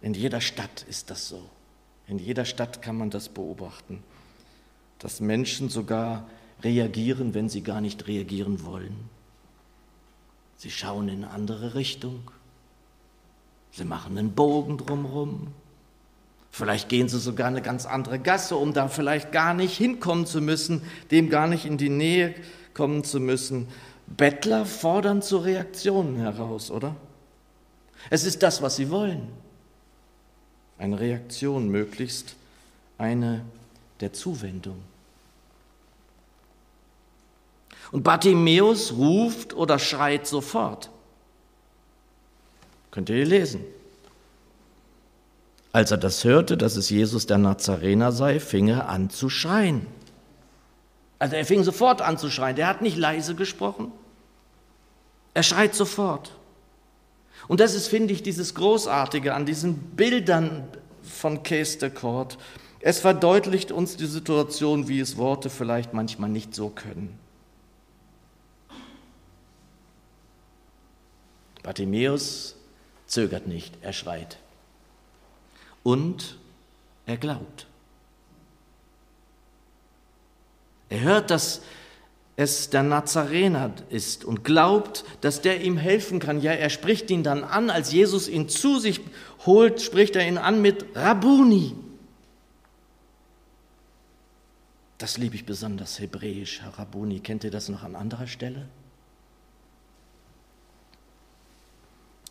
In 0.00 0.14
jeder 0.14 0.40
Stadt 0.40 0.84
ist 0.88 1.10
das 1.10 1.28
so. 1.28 1.48
In 2.08 2.18
jeder 2.18 2.46
Stadt 2.46 2.82
kann 2.82 2.96
man 2.96 3.10
das 3.10 3.28
beobachten, 3.28 4.02
dass 4.98 5.20
Menschen 5.20 5.68
sogar 5.68 6.28
reagieren, 6.62 7.34
wenn 7.34 7.48
sie 7.48 7.62
gar 7.62 7.80
nicht 7.80 8.08
reagieren 8.08 8.64
wollen. 8.64 8.96
Sie 10.56 10.70
schauen 10.70 11.08
in 11.08 11.22
eine 11.22 11.32
andere 11.32 11.74
Richtung. 11.74 12.30
Sie 13.70 13.84
machen 13.84 14.18
einen 14.18 14.32
Bogen 14.32 14.78
drumherum. 14.78 15.48
Vielleicht 16.50 16.88
gehen 16.88 17.08
sie 17.08 17.20
sogar 17.20 17.46
eine 17.46 17.62
ganz 17.62 17.86
andere 17.86 18.18
Gasse, 18.18 18.56
um 18.56 18.72
da 18.72 18.88
vielleicht 18.88 19.30
gar 19.30 19.54
nicht 19.54 19.76
hinkommen 19.76 20.26
zu 20.26 20.40
müssen, 20.40 20.82
dem 21.10 21.28
gar 21.28 21.46
nicht 21.46 21.66
in 21.66 21.76
die 21.76 21.90
Nähe 21.90 22.34
kommen 22.74 23.04
zu 23.04 23.20
müssen. 23.20 23.68
Bettler 24.06 24.64
fordern 24.64 25.20
zu 25.20 25.36
Reaktionen 25.36 26.16
heraus, 26.16 26.70
oder? 26.70 26.96
Es 28.10 28.24
ist 28.24 28.42
das, 28.42 28.62
was 28.62 28.76
sie 28.76 28.90
wollen. 28.90 29.28
Eine 30.78 31.00
Reaktion, 31.00 31.68
möglichst 31.68 32.36
eine 32.98 33.44
der 34.00 34.12
Zuwendung. 34.12 34.82
Und 37.90 38.02
Bartimäus 38.02 38.92
ruft 38.92 39.54
oder 39.54 39.78
schreit 39.78 40.26
sofort. 40.26 40.90
Könnt 42.90 43.08
ihr 43.08 43.16
hier 43.16 43.26
lesen. 43.26 43.64
Als 45.72 45.90
er 45.90 45.96
das 45.96 46.24
hörte, 46.24 46.56
dass 46.56 46.76
es 46.76 46.90
Jesus 46.90 47.26
der 47.26 47.38
Nazarener 47.38 48.12
sei, 48.12 48.40
fing 48.40 48.68
er 48.68 48.88
an 48.88 49.10
zu 49.10 49.28
schreien. 49.30 49.86
Also 51.18 51.36
er 51.36 51.44
fing 51.44 51.62
sofort 51.64 52.00
an 52.00 52.18
zu 52.18 52.30
schreien. 52.30 52.56
Der 52.56 52.68
hat 52.68 52.82
nicht 52.82 52.96
leise 52.96 53.34
gesprochen. 53.34 53.92
Er 55.34 55.42
schreit 55.42 55.74
sofort. 55.74 56.32
Und 57.48 57.60
das 57.60 57.74
ist, 57.74 57.88
finde 57.88 58.12
ich, 58.12 58.22
dieses 58.22 58.54
Großartige 58.54 59.34
an 59.34 59.46
diesen 59.46 59.74
Bildern 59.74 60.68
von 61.02 61.42
Case 61.42 61.78
de 61.78 61.90
Court. 61.90 62.38
Es 62.80 63.00
verdeutlicht 63.00 63.72
uns 63.72 63.96
die 63.96 64.06
Situation, 64.06 64.86
wie 64.86 65.00
es 65.00 65.16
Worte 65.16 65.50
vielleicht 65.50 65.94
manchmal 65.94 66.28
nicht 66.28 66.54
so 66.54 66.68
können. 66.68 67.18
Bartimäus 71.62 72.54
zögert 73.06 73.46
nicht, 73.46 73.78
er 73.82 73.92
schreit. 73.92 74.38
Und 75.82 76.38
er 77.06 77.16
glaubt. 77.16 77.66
Er 80.90 81.00
hört, 81.00 81.30
dass 81.30 81.62
es 82.38 82.70
der 82.70 82.84
Nazarener 82.84 83.74
ist 83.90 84.24
und 84.24 84.44
glaubt, 84.44 85.04
dass 85.22 85.42
der 85.42 85.60
ihm 85.60 85.76
helfen 85.76 86.20
kann. 86.20 86.40
Ja, 86.40 86.52
er 86.52 86.70
spricht 86.70 87.10
ihn 87.10 87.24
dann 87.24 87.42
an, 87.42 87.68
als 87.68 87.90
Jesus 87.90 88.28
ihn 88.28 88.48
zu 88.48 88.78
sich 88.78 89.00
holt, 89.44 89.82
spricht 89.82 90.14
er 90.14 90.26
ihn 90.26 90.38
an 90.38 90.62
mit 90.62 90.86
Rabuni. 90.94 91.74
Das 94.98 95.18
liebe 95.18 95.34
ich 95.34 95.46
besonders 95.46 95.98
hebräisch, 95.98 96.62
Rabuni. 96.76 97.18
Kennt 97.18 97.42
ihr 97.42 97.50
das 97.50 97.68
noch 97.68 97.82
an 97.82 97.96
anderer 97.96 98.28
Stelle? 98.28 98.68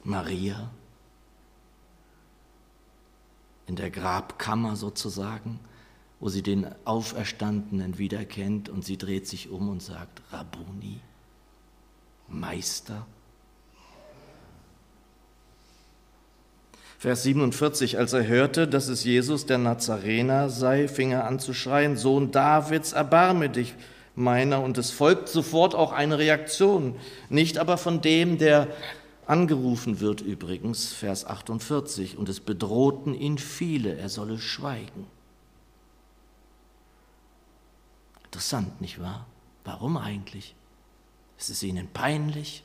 Maria 0.05 0.71
in 3.65 3.75
der 3.75 3.91
Grabkammer 3.91 4.77
sozusagen 4.77 5.59
wo 6.19 6.29
sie 6.29 6.41
den 6.41 6.67
Auferstandenen 6.85 7.97
wiedererkennt 7.97 8.69
und 8.69 8.83
sie 8.83 8.97
dreht 8.97 9.27
sich 9.27 9.49
um 9.49 9.69
und 9.69 9.81
sagt, 9.81 10.21
Rabuni, 10.31 10.99
Meister. 12.27 13.05
Vers 16.99 17.21
47, 17.23 17.99
als 17.99 18.13
er 18.13 18.25
hörte, 18.25 18.67
dass 18.67 18.87
es 18.87 19.03
Jesus 19.03 19.45
der 19.45 19.59
Nazarener 19.59 20.49
sei, 20.49 20.87
fing 20.87 21.11
er 21.11 21.27
an 21.27 21.39
zu 21.39 21.53
schreien, 21.53 21.95
Sohn 21.95 22.31
Davids, 22.31 22.93
erbarme 22.93 23.49
dich 23.49 23.75
meiner. 24.15 24.63
Und 24.63 24.79
es 24.79 24.89
folgt 24.89 25.29
sofort 25.29 25.75
auch 25.75 25.91
eine 25.91 26.17
Reaktion, 26.17 26.95
nicht 27.29 27.59
aber 27.59 27.77
von 27.77 28.01
dem, 28.01 28.39
der 28.39 28.67
angerufen 29.27 29.99
wird 29.99 30.21
übrigens, 30.21 30.91
Vers 30.91 31.25
48, 31.25 32.17
und 32.17 32.29
es 32.29 32.39
bedrohten 32.39 33.13
ihn 33.13 33.37
viele, 33.37 33.95
er 33.95 34.09
solle 34.09 34.39
schweigen. 34.39 35.05
Interessant, 38.27 38.81
nicht 38.81 38.99
wahr? 38.99 39.25
Warum 39.63 39.97
eigentlich? 39.97 40.53
Ist 41.37 41.49
es 41.49 41.63
ihnen 41.63 41.87
peinlich? 41.87 42.63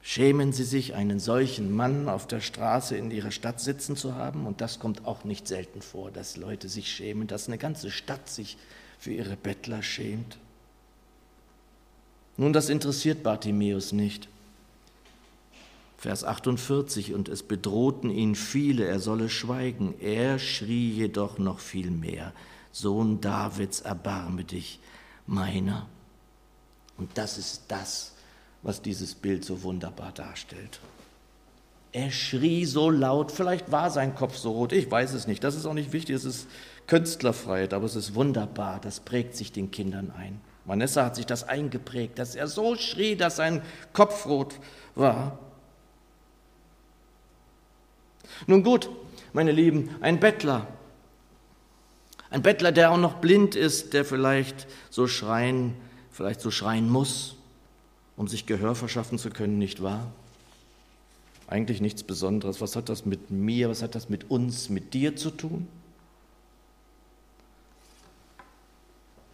Schämen 0.00 0.52
sie 0.52 0.64
sich, 0.64 0.94
einen 0.94 1.20
solchen 1.20 1.74
Mann 1.74 2.08
auf 2.08 2.26
der 2.26 2.40
Straße 2.40 2.96
in 2.96 3.10
ihrer 3.10 3.30
Stadt 3.30 3.60
sitzen 3.60 3.96
zu 3.96 4.14
haben? 4.14 4.46
Und 4.46 4.60
das 4.60 4.78
kommt 4.78 5.04
auch 5.04 5.24
nicht 5.24 5.46
selten 5.46 5.82
vor, 5.82 6.10
dass 6.10 6.36
Leute 6.36 6.68
sich 6.68 6.90
schämen, 6.90 7.26
dass 7.26 7.48
eine 7.48 7.58
ganze 7.58 7.90
Stadt 7.90 8.28
sich 8.28 8.56
für 8.98 9.12
ihre 9.12 9.36
Bettler 9.36 9.82
schämt. 9.82 10.38
Nun, 12.38 12.52
das 12.52 12.70
interessiert 12.70 13.22
Bartimäus 13.22 13.92
nicht. 13.92 14.28
Vers 15.98 16.24
48, 16.24 17.12
und 17.12 17.28
es 17.28 17.42
bedrohten 17.42 18.10
ihn 18.10 18.36
viele, 18.36 18.86
er 18.86 19.00
solle 19.00 19.28
schweigen. 19.28 19.94
Er 20.00 20.38
schrie 20.38 20.92
jedoch 20.92 21.38
noch 21.38 21.58
viel 21.58 21.90
mehr, 21.90 22.32
Sohn 22.72 23.20
Davids, 23.20 23.80
erbarme 23.80 24.44
dich 24.44 24.80
meiner. 25.26 25.86
Und 26.96 27.16
das 27.16 27.38
ist 27.38 27.64
das, 27.68 28.14
was 28.62 28.82
dieses 28.82 29.14
Bild 29.14 29.44
so 29.44 29.62
wunderbar 29.62 30.12
darstellt. 30.12 30.80
Er 31.92 32.10
schrie 32.10 32.66
so 32.66 32.90
laut, 32.90 33.32
vielleicht 33.32 33.72
war 33.72 33.90
sein 33.90 34.14
Kopf 34.14 34.36
so 34.36 34.52
rot, 34.52 34.72
ich 34.72 34.90
weiß 34.90 35.14
es 35.14 35.26
nicht, 35.26 35.42
das 35.42 35.54
ist 35.54 35.64
auch 35.64 35.74
nicht 35.74 35.92
wichtig, 35.92 36.16
es 36.16 36.24
ist 36.24 36.46
Künstlerfreiheit, 36.86 37.72
aber 37.72 37.86
es 37.86 37.96
ist 37.96 38.14
wunderbar, 38.14 38.78
das 38.80 39.00
prägt 39.00 39.36
sich 39.36 39.52
den 39.52 39.70
Kindern 39.70 40.10
ein. 40.10 40.40
Vanessa 40.66 41.06
hat 41.06 41.16
sich 41.16 41.24
das 41.24 41.44
eingeprägt, 41.44 42.18
dass 42.18 42.34
er 42.34 42.46
so 42.46 42.76
schrie, 42.76 43.16
dass 43.16 43.36
sein 43.36 43.62
Kopf 43.94 44.26
rot 44.26 44.56
war. 44.94 45.38
Nun 48.46 48.62
gut, 48.62 48.90
meine 49.32 49.52
Lieben, 49.52 49.96
ein 50.02 50.20
Bettler, 50.20 50.66
ein 52.30 52.42
Bettler, 52.42 52.72
der 52.72 52.90
auch 52.90 52.98
noch 52.98 53.14
blind 53.14 53.54
ist, 53.54 53.94
der 53.94 54.04
vielleicht 54.04 54.66
so 54.90 55.06
schreien, 55.06 55.74
vielleicht 56.10 56.40
so 56.40 56.50
schreien 56.50 56.88
muss, 56.88 57.36
um 58.16 58.28
sich 58.28 58.46
Gehör 58.46 58.74
verschaffen 58.74 59.18
zu 59.18 59.30
können, 59.30 59.58
nicht 59.58 59.82
wahr? 59.82 60.12
Eigentlich 61.46 61.80
nichts 61.80 62.02
Besonderes. 62.02 62.60
Was 62.60 62.76
hat 62.76 62.90
das 62.90 63.06
mit 63.06 63.30
mir, 63.30 63.70
was 63.70 63.82
hat 63.82 63.94
das 63.94 64.10
mit 64.10 64.30
uns, 64.30 64.68
mit 64.68 64.92
dir 64.92 65.16
zu 65.16 65.30
tun? 65.30 65.66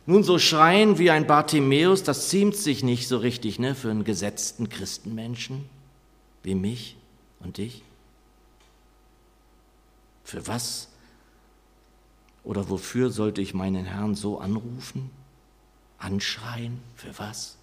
Nun, 0.06 0.22
so 0.22 0.38
schreien 0.38 0.98
wie 0.98 1.10
ein 1.10 1.26
Bartimäus, 1.26 2.02
das 2.02 2.28
ziemt 2.28 2.56
sich 2.56 2.84
nicht 2.84 3.08
so 3.08 3.18
richtig 3.18 3.58
ne, 3.58 3.74
für 3.74 3.90
einen 3.90 4.04
gesetzten 4.04 4.68
Christenmenschen 4.68 5.64
wie 6.42 6.54
mich 6.54 6.96
und 7.40 7.56
dich. 7.56 7.82
Für 10.24 10.46
was 10.46 10.88
oder 12.44 12.68
wofür 12.68 13.10
sollte 13.10 13.40
ich 13.40 13.54
meinen 13.54 13.86
Herrn 13.86 14.14
so 14.14 14.38
anrufen, 14.38 15.10
anschreien? 15.98 16.80
Für 16.94 17.18
was? 17.18 17.56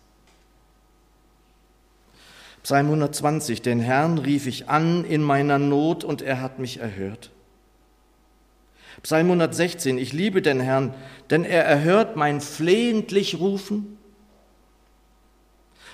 Psalm 2.64 2.88
120, 2.88 3.62
den 3.62 3.80
Herrn 3.80 4.18
rief 4.18 4.46
ich 4.46 4.70
an 4.70 5.06
in 5.06 5.24
meiner 5.24 5.58
Not 5.58 6.04
und 6.04 6.22
er 6.22 6.42
hat 6.42 6.60
mich 6.60 6.80
erhört. 6.80 7.32
Psalm 9.02 9.28
116, 9.28 9.98
ich 9.98 10.14
liebe 10.14 10.42
den 10.42 10.60
Herrn, 10.60 10.94
denn 11.32 11.44
er 11.44 11.64
erhört 11.64 12.16
mein 12.16 12.40
flehentlich 12.40 13.40
Rufen. 13.40 13.98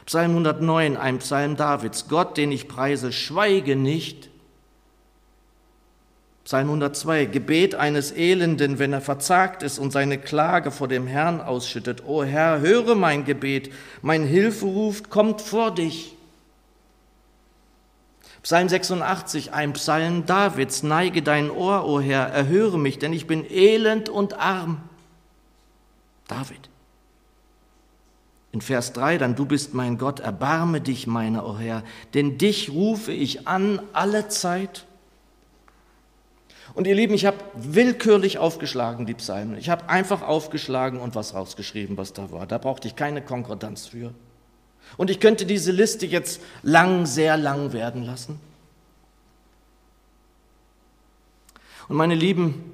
Psalm 0.06 0.32
109, 0.32 0.98
ein 0.98 1.20
Psalm 1.20 1.56
Davids, 1.56 2.08
Gott, 2.10 2.38
den 2.38 2.52
ich 2.52 2.68
preise, 2.68 3.14
schweige 3.14 3.76
nicht. 3.76 4.30
Psalm 6.48 6.70
102, 6.70 7.26
Gebet 7.26 7.76
eines 7.76 8.14
Elenden, 8.14 8.80
wenn 8.80 8.94
er 8.94 9.02
verzagt 9.02 9.64
ist 9.64 9.80
und 9.80 9.92
seine 9.92 10.18
Klage 10.18 10.72
vor 10.72 10.88
dem 10.88 11.06
Herrn 11.06 11.42
ausschüttet. 11.42 12.06
O 12.08 12.24
Herr, 12.24 12.62
höre 12.62 12.96
mein 12.96 13.26
Gebet, 13.26 13.70
mein 14.02 14.24
Hilferuf 14.24 15.10
kommt 15.10 15.42
vor 15.42 15.76
dich. 15.76 16.16
Psalm 18.44 18.70
86, 18.70 19.52
ein 19.52 19.74
Psalm 19.74 20.26
Davids, 20.26 20.84
neige 20.84 21.22
dein 21.22 21.52
Ohr, 21.52 21.86
o 21.86 22.00
Herr, 22.00 22.28
erhöre 22.28 22.80
mich, 22.80 22.98
denn 22.98 23.12
ich 23.12 23.28
bin 23.28 23.44
elend 23.52 24.08
und 24.08 24.40
arm. 24.40 24.80
David. 26.30 26.70
In 28.54 28.62
Vers 28.62 28.94
3 28.94 29.18
dann, 29.18 29.36
du 29.36 29.46
bist 29.46 29.74
mein 29.74 29.98
Gott, 29.98 30.22
erbarme 30.22 30.80
dich 30.80 31.08
meiner, 31.08 31.46
o 31.46 31.58
Herr, 31.58 31.84
denn 32.14 32.38
dich 32.38 32.70
rufe 32.70 33.12
ich 33.12 33.50
an 33.50 33.82
alle 33.92 34.30
Zeit. 34.30 34.86
Und 36.78 36.86
ihr 36.86 36.94
Lieben, 36.94 37.16
ich 37.16 37.26
habe 37.26 37.38
willkürlich 37.56 38.38
aufgeschlagen, 38.38 39.08
die 39.08 39.16
Psalmen. 39.16 39.58
Ich 39.58 39.72
habe 39.72 39.90
einfach 39.90 40.22
aufgeschlagen 40.22 41.00
und 41.00 41.16
was 41.16 41.34
rausgeschrieben, 41.34 41.98
was 41.98 42.14
da 42.14 42.32
war. 42.32 42.46
Da 42.46 42.60
brauchte 42.60 42.88
ich 42.88 42.96
keine 42.96 43.24
Konkordanz 43.24 43.88
für. 43.88 44.14
Und 44.96 45.10
ich 45.10 45.20
könnte 45.20 45.48
diese 45.48 45.72
Liste 45.72 46.06
jetzt 46.06 46.40
lang, 46.62 47.08
sehr 47.08 47.36
lang 47.36 47.74
werden 47.74 48.04
lassen. 48.04 48.40
Und 51.88 51.96
meine 51.96 52.14
Lieben, 52.14 52.74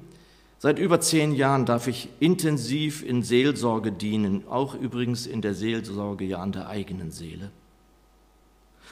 seit 0.58 0.78
über 0.78 1.00
zehn 1.00 1.32
Jahren 1.32 1.64
darf 1.64 1.86
ich 1.86 2.10
intensiv 2.20 3.02
in 3.02 3.22
Seelsorge 3.22 3.90
dienen, 3.90 4.46
auch 4.50 4.74
übrigens 4.74 5.26
in 5.26 5.40
der 5.40 5.54
Seelsorge 5.54 6.26
ja 6.26 6.40
an 6.40 6.52
der 6.52 6.68
eigenen 6.68 7.10
Seele 7.10 7.50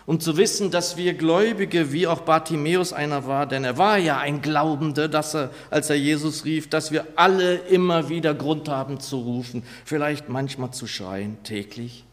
um 0.06 0.20
zu 0.20 0.36
wissen, 0.36 0.70
dass 0.70 0.96
wir 0.96 1.14
Gläubige, 1.14 1.92
wie 1.92 2.06
auch 2.06 2.22
Bartimäus 2.22 2.92
einer 2.92 3.26
war, 3.26 3.46
denn 3.46 3.64
er 3.64 3.78
war 3.78 3.98
ja 3.98 4.18
ein 4.18 4.42
Glaubender, 4.42 5.08
dass 5.08 5.34
er, 5.34 5.50
als 5.70 5.90
er 5.90 5.96
Jesus 5.96 6.44
rief, 6.44 6.68
dass 6.68 6.90
wir 6.90 7.06
alle 7.16 7.56
immer 7.56 8.08
wieder 8.08 8.34
Grund 8.34 8.68
haben 8.68 9.00
zu 9.00 9.18
rufen, 9.20 9.62
vielleicht 9.84 10.28
manchmal 10.28 10.72
zu 10.72 10.86
schreien, 10.86 11.42
täglich. 11.44 12.04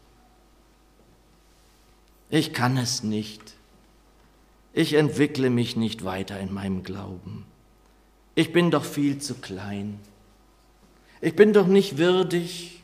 Ich 2.28 2.52
kann 2.52 2.76
es 2.76 3.02
nicht. 3.02 3.42
Ich 4.72 4.94
entwickle 4.94 5.50
mich 5.50 5.76
nicht 5.76 6.04
weiter 6.04 6.38
in 6.38 6.54
meinem 6.54 6.84
Glauben. 6.84 7.44
Ich 8.36 8.52
bin 8.52 8.70
doch 8.70 8.84
viel 8.84 9.18
zu 9.18 9.34
klein. 9.34 9.98
Ich 11.20 11.34
bin 11.34 11.52
doch 11.52 11.66
nicht 11.66 11.98
würdig. 11.98 12.82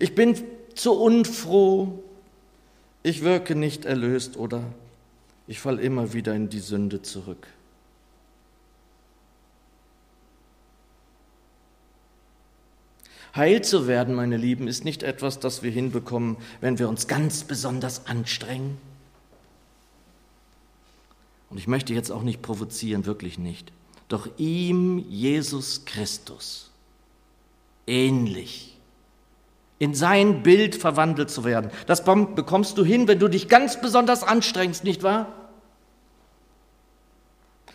Ich 0.00 0.16
bin 0.16 0.36
zu 0.74 0.92
unfroh 0.92 2.02
ich 3.04 3.22
wirke 3.22 3.54
nicht 3.54 3.84
erlöst 3.84 4.36
oder 4.36 4.64
ich 5.46 5.60
falle 5.60 5.82
immer 5.82 6.14
wieder 6.14 6.34
in 6.34 6.48
die 6.48 6.58
Sünde 6.58 7.02
zurück. 7.02 7.46
Heil 13.36 13.62
zu 13.62 13.86
werden, 13.86 14.14
meine 14.14 14.36
Lieben, 14.36 14.68
ist 14.68 14.84
nicht 14.84 15.02
etwas, 15.02 15.38
das 15.38 15.62
wir 15.62 15.70
hinbekommen, 15.70 16.36
wenn 16.60 16.78
wir 16.78 16.88
uns 16.88 17.06
ganz 17.06 17.44
besonders 17.44 18.06
anstrengen. 18.06 18.78
Und 21.50 21.58
ich 21.58 21.66
möchte 21.66 21.92
jetzt 21.92 22.10
auch 22.10 22.22
nicht 22.22 22.42
provozieren, 22.42 23.06
wirklich 23.06 23.38
nicht. 23.38 23.70
Doch 24.08 24.28
ihm, 24.38 24.98
Jesus 25.10 25.84
Christus, 25.84 26.70
ähnlich 27.86 28.73
in 29.78 29.94
sein 29.94 30.42
Bild 30.42 30.76
verwandelt 30.76 31.30
zu 31.30 31.44
werden. 31.44 31.70
Das 31.86 32.04
bekommst 32.04 32.78
du 32.78 32.84
hin, 32.84 33.08
wenn 33.08 33.18
du 33.18 33.28
dich 33.28 33.48
ganz 33.48 33.80
besonders 33.80 34.22
anstrengst, 34.22 34.84
nicht 34.84 35.02
wahr? 35.02 35.32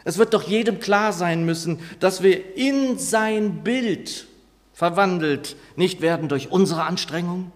Es 0.05 0.17
wird 0.17 0.33
doch 0.33 0.43
jedem 0.43 0.79
klar 0.79 1.11
sein 1.11 1.45
müssen, 1.45 1.79
dass 1.99 2.23
wir 2.23 2.55
in 2.55 2.97
sein 2.97 3.63
Bild 3.63 4.27
verwandelt 4.73 5.57
nicht 5.75 5.99
werden 6.01 6.29
durch 6.29 6.51
unsere 6.51 6.83
Anstrengung. 6.83 7.51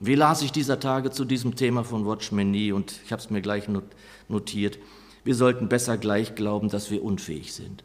Wie 0.00 0.16
las 0.16 0.42
ich 0.42 0.52
dieser 0.52 0.80
Tage 0.80 1.10
zu 1.10 1.24
diesem 1.24 1.54
Thema 1.54 1.84
von 1.84 2.04
Watchman 2.04 2.50
Nee 2.50 2.72
und 2.72 3.00
ich 3.04 3.12
habe 3.12 3.22
es 3.22 3.30
mir 3.30 3.40
gleich 3.40 3.68
notiert. 4.28 4.78
Wir 5.24 5.34
sollten 5.34 5.68
besser 5.68 5.96
gleich 5.96 6.34
glauben, 6.34 6.68
dass 6.68 6.90
wir 6.90 7.02
unfähig 7.02 7.54
sind. 7.54 7.82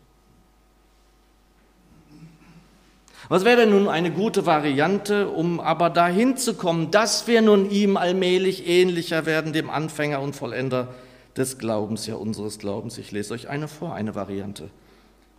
Was 3.30 3.46
wäre 3.46 3.58
denn 3.62 3.70
nun 3.70 3.88
eine 3.88 4.12
gute 4.12 4.46
Variante, 4.46 5.30
um 5.30 5.60
aber 5.60 5.90
dahin 5.90 6.38
zu 6.38 6.56
kommen, 6.56 6.92
dass 6.92 7.28
wir 7.28 7.42
nun 7.42 7.70
ihm 7.70 7.98
allmählich 7.98 8.68
ähnlicher 8.68 9.26
werden, 9.26 9.54
dem 9.54 9.70
Anfänger 9.70 10.22
und 10.22 10.36
Vollender 10.36 10.94
des 11.36 11.58
Glaubens, 11.58 12.08
ja 12.08 12.16
unseres 12.16 12.60
Glaubens. 12.60 12.98
Ich 12.98 13.12
lese 13.12 13.34
euch 13.34 13.48
eine 13.48 13.68
vor, 13.68 13.94
eine 13.94 14.16
Variante. 14.16 14.70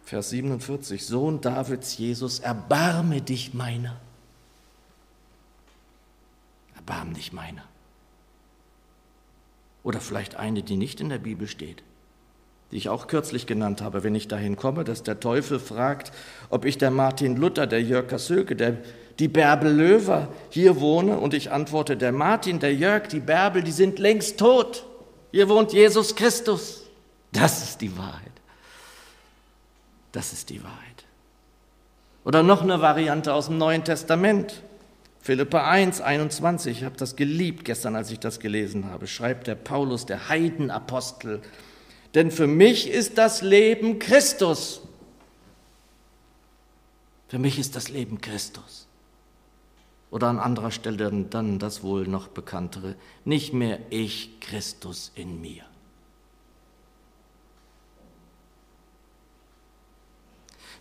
Vers 0.05 0.31
47, 0.31 1.07
Sohn 1.07 1.41
Davids 1.41 1.99
Jesus, 1.99 2.39
erbarme 2.39 3.21
dich 3.21 3.55
meiner. 3.55 4.01
Erbarme 6.77 7.15
dich 7.15 7.33
meiner. 7.33 7.65
Oder 9.83 10.01
vielleicht 10.01 10.37
eine, 10.37 10.63
die 10.63 10.77
nicht 10.77 11.01
in 11.01 11.09
der 11.09 11.19
Bibel 11.19 11.47
steht 11.49 11.83
die 12.73 12.79
ich 12.79 12.89
auch 12.89 13.07
kürzlich 13.07 13.47
genannt 13.47 13.83
habe, 13.83 14.03
wenn 14.03 14.15
ich 14.15 14.29
dahin 14.29 14.57
komme, 14.57 14.83
dass 14.83 15.03
der 15.03 15.21
Teufel 15.21 15.61
fragt, 15.61 16.11
ob 16.49 16.65
ich 16.65 16.79
der 16.79 16.91
Martin 16.91 17.37
Luther, 17.37 17.67
der 17.67 17.83
Jörg 17.83 18.09
Kassöke, 18.09 18.57
der, 18.57 18.79
die 19.19 19.29
Bärbel 19.29 19.71
Löwer 19.71 20.29
hier 20.49 20.81
wohne. 20.81 21.19
Und 21.19 21.35
ich 21.35 21.53
antworte, 21.53 21.99
der 21.99 22.13
Martin, 22.13 22.61
der 22.61 22.75
Jörg, 22.75 23.09
die 23.09 23.21
Bärbel, 23.21 23.63
die 23.63 23.73
sind 23.73 23.99
längst 23.99 24.39
tot. 24.39 24.87
Hier 25.33 25.51
wohnt 25.51 25.75
Jesus 25.75 26.17
Christus. 26.17 26.85
Das 27.31 27.63
ist 27.63 27.83
die 27.83 27.97
Wahrheit. 27.99 28.33
Das 30.13 30.33
ist 30.33 30.49
die 30.49 30.65
Wahrheit. 30.65 30.79
Oder 32.25 32.43
noch 32.43 32.63
eine 32.63 32.81
Variante 32.81 33.35
aus 33.35 33.47
dem 33.47 33.59
Neuen 33.59 33.85
Testament. 33.85 34.63
Philippa 35.21 35.69
1, 35.69 36.01
21, 36.01 36.79
ich 36.79 36.85
habe 36.85 36.97
das 36.97 37.17
geliebt 37.17 37.67
gestern, 37.67 37.97
als 37.97 38.11
ich 38.11 38.19
das 38.19 38.41
gelesen 38.41 38.91
habe, 38.91 39.07
schreibt 39.07 39.47
der 39.47 39.55
Paulus, 39.57 40.05
der 40.07 40.29
Heidenapostel, 40.29 41.43
denn 42.15 42.31
für 42.31 42.47
mich 42.47 42.89
ist 42.89 43.19
das 43.19 43.43
Leben 43.43 43.99
Christus. 43.99 44.83
Für 47.29 47.39
mich 47.39 47.59
ist 47.59 47.77
das 47.77 47.89
Leben 47.89 48.21
Christus. 48.21 48.87
Oder 50.11 50.29
an 50.29 50.39
anderer 50.39 50.71
Stelle 50.71 51.11
dann 51.31 51.59
das 51.59 51.83
wohl 51.83 52.07
noch 52.07 52.29
bekanntere, 52.29 52.95
nicht 53.25 53.55
mehr 53.55 53.79
ich, 53.89 54.41
Christus 54.41 55.11
in 55.15 55.41
mir. 55.41 55.65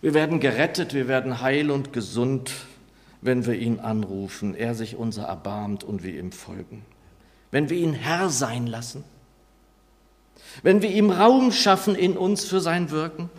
Wir 0.02 0.12
werden 0.12 0.40
gerettet, 0.40 0.92
wir 0.92 1.08
werden 1.08 1.40
heil 1.40 1.70
und 1.70 1.92
gesund, 1.92 2.52
wenn 3.22 3.46
wir 3.46 3.54
ihn 3.54 3.78
anrufen, 3.78 4.54
er 4.54 4.74
sich 4.74 4.96
unser 4.96 5.22
erbarmt 5.22 5.84
und 5.84 6.02
wir 6.02 6.18
ihm 6.18 6.32
folgen. 6.32 6.84
Wenn 7.52 7.70
wir 7.70 7.78
ihn 7.78 7.94
Herr 7.94 8.28
sein 8.28 8.66
lassen, 8.66 9.04
wenn 10.62 10.82
wir 10.82 10.90
ihm 10.90 11.10
Raum 11.10 11.52
schaffen 11.52 11.94
in 11.94 12.16
uns 12.16 12.44
für 12.44 12.60
sein 12.60 12.90
Wirken. 12.90 13.30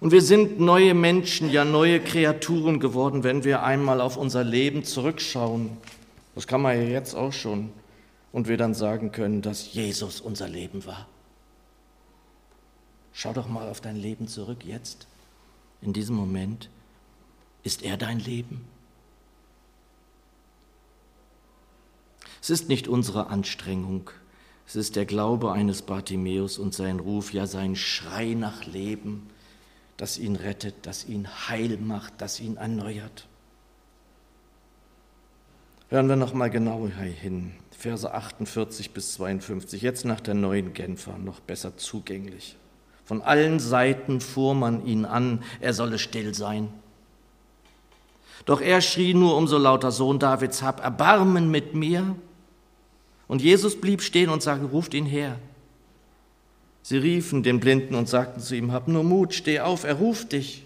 Und 0.00 0.12
wir 0.12 0.22
sind 0.22 0.60
neue 0.60 0.94
Menschen, 0.94 1.50
ja 1.50 1.64
neue 1.64 2.00
Kreaturen 2.00 2.78
geworden, 2.78 3.24
wenn 3.24 3.42
wir 3.42 3.64
einmal 3.64 4.00
auf 4.00 4.16
unser 4.16 4.44
Leben 4.44 4.84
zurückschauen. 4.84 5.76
Das 6.36 6.46
kann 6.46 6.62
man 6.62 6.76
ja 6.76 6.84
jetzt 6.84 7.14
auch 7.14 7.32
schon. 7.32 7.70
Und 8.30 8.46
wir 8.46 8.56
dann 8.56 8.74
sagen 8.74 9.10
können, 9.10 9.42
dass 9.42 9.72
Jesus 9.72 10.20
unser 10.20 10.48
Leben 10.48 10.86
war. 10.86 11.08
Schau 13.12 13.32
doch 13.32 13.48
mal 13.48 13.68
auf 13.68 13.80
dein 13.80 13.96
Leben 13.96 14.28
zurück 14.28 14.64
jetzt, 14.64 15.08
in 15.82 15.92
diesem 15.92 16.14
Moment. 16.14 16.70
Ist 17.64 17.82
er 17.82 17.96
dein 17.96 18.20
Leben? 18.20 18.64
Es 22.40 22.50
ist 22.50 22.68
nicht 22.68 22.88
unsere 22.88 23.28
Anstrengung, 23.28 24.10
es 24.66 24.76
ist 24.76 24.96
der 24.96 25.06
Glaube 25.06 25.52
eines 25.52 25.80
Bartimäus 25.80 26.58
und 26.58 26.74
sein 26.74 27.00
Ruf, 27.00 27.32
ja 27.32 27.46
sein 27.46 27.74
Schrei 27.74 28.34
nach 28.34 28.66
Leben, 28.66 29.30
das 29.96 30.18
ihn 30.18 30.36
rettet, 30.36 30.74
das 30.82 31.06
ihn 31.06 31.26
heil 31.48 31.78
macht, 31.78 32.12
das 32.18 32.38
ihn 32.38 32.58
erneuert. 32.58 33.26
Hören 35.88 36.10
wir 36.10 36.16
noch 36.16 36.34
mal 36.34 36.50
genauer 36.50 36.90
hin. 36.90 37.54
Verse 37.70 38.12
48 38.12 38.90
bis 38.90 39.14
52, 39.14 39.80
jetzt 39.80 40.04
nach 40.04 40.20
der 40.20 40.34
neuen 40.34 40.74
Genfer, 40.74 41.16
noch 41.16 41.40
besser 41.40 41.78
zugänglich. 41.78 42.56
Von 43.06 43.22
allen 43.22 43.60
Seiten 43.60 44.20
fuhr 44.20 44.54
man 44.54 44.84
ihn 44.84 45.06
an, 45.06 45.42
er 45.60 45.72
solle 45.72 45.98
still 45.98 46.34
sein. 46.34 46.68
Doch 48.44 48.60
er 48.60 48.82
schrie 48.82 49.14
nur 49.14 49.34
umso 49.34 49.56
lauter, 49.56 49.92
Sohn 49.92 50.18
Davids, 50.18 50.62
hab 50.62 50.84
Erbarmen 50.84 51.50
mit 51.50 51.74
mir. 51.74 52.16
Und 53.28 53.42
Jesus 53.42 53.80
blieb 53.80 54.02
stehen 54.02 54.30
und 54.30 54.42
sagte, 54.42 54.66
ruft 54.66 54.94
ihn 54.94 55.06
her. 55.06 55.38
Sie 56.82 56.96
riefen 56.96 57.42
den 57.42 57.60
Blinden 57.60 57.94
und 57.94 58.08
sagten 58.08 58.40
zu 58.40 58.56
ihm, 58.56 58.72
hab 58.72 58.88
nur 58.88 59.04
Mut, 59.04 59.34
steh 59.34 59.60
auf, 59.60 59.84
er 59.84 59.94
ruft 59.94 60.32
dich. 60.32 60.64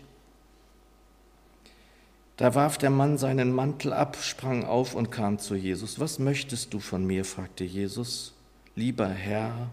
Da 2.36 2.54
warf 2.54 2.78
der 2.78 2.90
Mann 2.90 3.18
seinen 3.18 3.52
Mantel 3.52 3.92
ab, 3.92 4.16
sprang 4.20 4.64
auf 4.64 4.94
und 4.94 5.10
kam 5.10 5.38
zu 5.38 5.54
Jesus. 5.54 6.00
Was 6.00 6.18
möchtest 6.18 6.72
du 6.72 6.80
von 6.80 7.04
mir? 7.04 7.24
fragte 7.24 7.64
Jesus. 7.64 8.34
Lieber 8.74 9.08
Herr, 9.08 9.70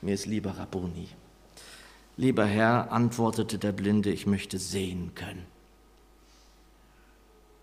mir 0.00 0.14
ist 0.14 0.26
lieber 0.26 0.58
Rabboni. 0.58 1.08
Lieber 2.16 2.46
Herr, 2.46 2.90
antwortete 2.92 3.58
der 3.58 3.72
Blinde, 3.72 4.10
ich 4.10 4.26
möchte 4.26 4.58
sehen 4.58 5.12
können. 5.14 5.46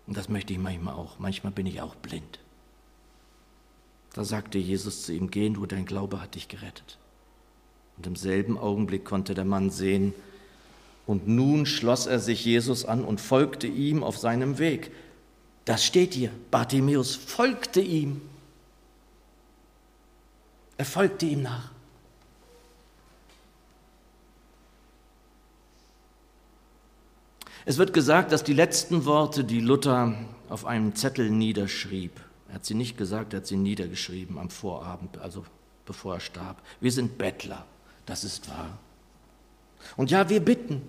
Und 0.06 0.16
das 0.16 0.28
möchte 0.28 0.52
ich 0.52 0.58
manchmal 0.58 0.94
auch. 0.94 1.18
Manchmal 1.18 1.52
bin 1.52 1.66
ich 1.66 1.80
auch 1.80 1.94
blind. 1.94 2.38
Da 4.14 4.24
sagte 4.24 4.58
Jesus 4.58 5.04
zu 5.04 5.12
ihm, 5.12 5.30
geh 5.30 5.48
nur, 5.48 5.66
dein 5.66 5.86
Glaube 5.86 6.20
hat 6.20 6.34
dich 6.34 6.48
gerettet. 6.48 6.98
Und 7.96 8.06
im 8.06 8.16
selben 8.16 8.58
Augenblick 8.58 9.04
konnte 9.04 9.34
der 9.34 9.44
Mann 9.44 9.70
sehen, 9.70 10.14
und 11.06 11.26
nun 11.26 11.66
schloss 11.66 12.06
er 12.06 12.20
sich 12.20 12.44
Jesus 12.44 12.84
an 12.84 13.04
und 13.04 13.20
folgte 13.20 13.66
ihm 13.66 14.04
auf 14.04 14.18
seinem 14.18 14.58
Weg. 14.58 14.92
Das 15.64 15.84
steht 15.84 16.14
hier. 16.14 16.30
Bartimäus 16.50 17.16
folgte 17.16 17.80
ihm. 17.80 18.20
Er 20.78 20.84
folgte 20.84 21.26
ihm 21.26 21.42
nach. 21.42 21.70
Es 27.64 27.78
wird 27.78 27.92
gesagt, 27.92 28.32
dass 28.32 28.42
die 28.42 28.54
letzten 28.54 29.04
Worte, 29.04 29.44
die 29.44 29.60
Luther 29.60 30.14
auf 30.48 30.66
einem 30.66 30.96
Zettel 30.96 31.30
niederschrieb, 31.30 32.12
er 32.52 32.56
hat 32.56 32.66
sie 32.66 32.74
nicht 32.74 32.98
gesagt, 32.98 33.32
er 33.32 33.38
hat 33.38 33.46
sie 33.46 33.56
niedergeschrieben 33.56 34.38
am 34.38 34.50
Vorabend, 34.50 35.16
also 35.16 35.42
bevor 35.86 36.16
er 36.16 36.20
starb. 36.20 36.60
Wir 36.82 36.92
sind 36.92 37.16
Bettler, 37.16 37.64
das 38.04 38.24
ist 38.24 38.50
wahr. 38.50 38.76
Und 39.96 40.10
ja, 40.10 40.28
wir 40.28 40.40
bitten, 40.40 40.82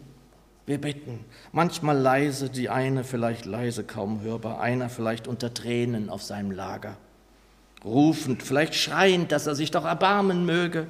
wir 0.65 0.78
bitten. 0.78 1.23
Manchmal 1.54 1.97
leise, 1.97 2.49
die 2.49 2.67
eine 2.67 3.06
vielleicht 3.06 3.45
leise, 3.45 3.86
kaum 3.86 4.19
hörbar, 4.19 4.60
einer 4.60 4.89
vielleicht 4.89 5.26
unter 5.26 5.54
Tränen 5.54 6.10
auf 6.10 6.21
seinem 6.21 6.52
Lager. 6.52 6.97
Rufend, 7.86 8.43
vielleicht 8.43 8.76
schreiend, 8.76 9.32
dass 9.32 9.47
er 9.47 9.56
sich 9.56 9.71
doch 9.71 9.86
erbarmen 9.86 10.45
möge. 10.45 10.88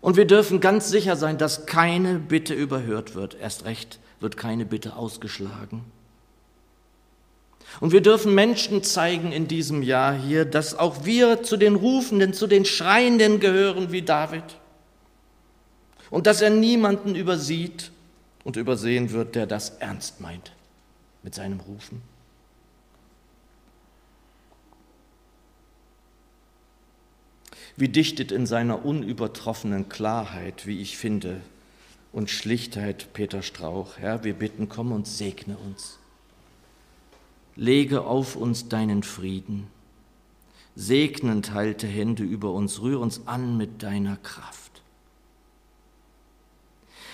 Und 0.00 0.16
wir 0.16 0.26
dürfen 0.26 0.60
ganz 0.60 0.90
sicher 0.90 1.14
sein, 1.14 1.38
dass 1.38 1.64
keine 1.66 2.18
Bitte 2.18 2.54
überhört 2.54 3.14
wird, 3.14 3.36
erst 3.36 3.66
recht 3.66 4.00
wird 4.18 4.36
keine 4.36 4.66
Bitte 4.66 4.96
ausgeschlagen. 4.96 5.84
Und 7.80 7.92
wir 7.92 8.00
dürfen 8.00 8.34
Menschen 8.34 8.82
zeigen 8.82 9.32
in 9.32 9.48
diesem 9.48 9.82
Jahr 9.82 10.14
hier, 10.14 10.44
dass 10.44 10.78
auch 10.78 11.04
wir 11.04 11.42
zu 11.42 11.56
den 11.56 11.74
Rufenden, 11.74 12.32
zu 12.32 12.46
den 12.46 12.64
Schreienden 12.64 13.40
gehören 13.40 13.92
wie 13.92 14.02
David. 14.02 14.44
Und 16.10 16.26
dass 16.26 16.40
er 16.40 16.50
niemanden 16.50 17.14
übersieht 17.14 17.90
und 18.44 18.56
übersehen 18.56 19.10
wird, 19.10 19.34
der 19.34 19.46
das 19.46 19.70
ernst 19.80 20.20
meint 20.20 20.52
mit 21.22 21.34
seinem 21.34 21.60
Rufen. 21.60 22.00
Wie 27.76 27.88
dichtet 27.88 28.32
in 28.32 28.46
seiner 28.46 28.86
unübertroffenen 28.86 29.90
Klarheit, 29.90 30.66
wie 30.66 30.80
ich 30.80 30.96
finde, 30.96 31.42
und 32.12 32.30
Schlichtheit, 32.30 33.12
Peter 33.12 33.42
Strauch. 33.42 33.98
Herr, 33.98 34.24
wir 34.24 34.32
bitten, 34.32 34.70
komm 34.70 34.92
und 34.92 35.06
segne 35.06 35.58
uns. 35.58 35.98
Lege 37.56 38.04
auf 38.04 38.36
uns 38.36 38.68
deinen 38.68 39.02
Frieden. 39.02 39.66
Segnend 40.74 41.52
halte 41.52 41.86
Hände 41.86 42.22
über 42.22 42.52
uns, 42.52 42.82
rühr 42.82 43.00
uns 43.00 43.26
an 43.26 43.56
mit 43.56 43.82
deiner 43.82 44.18
Kraft. 44.18 44.82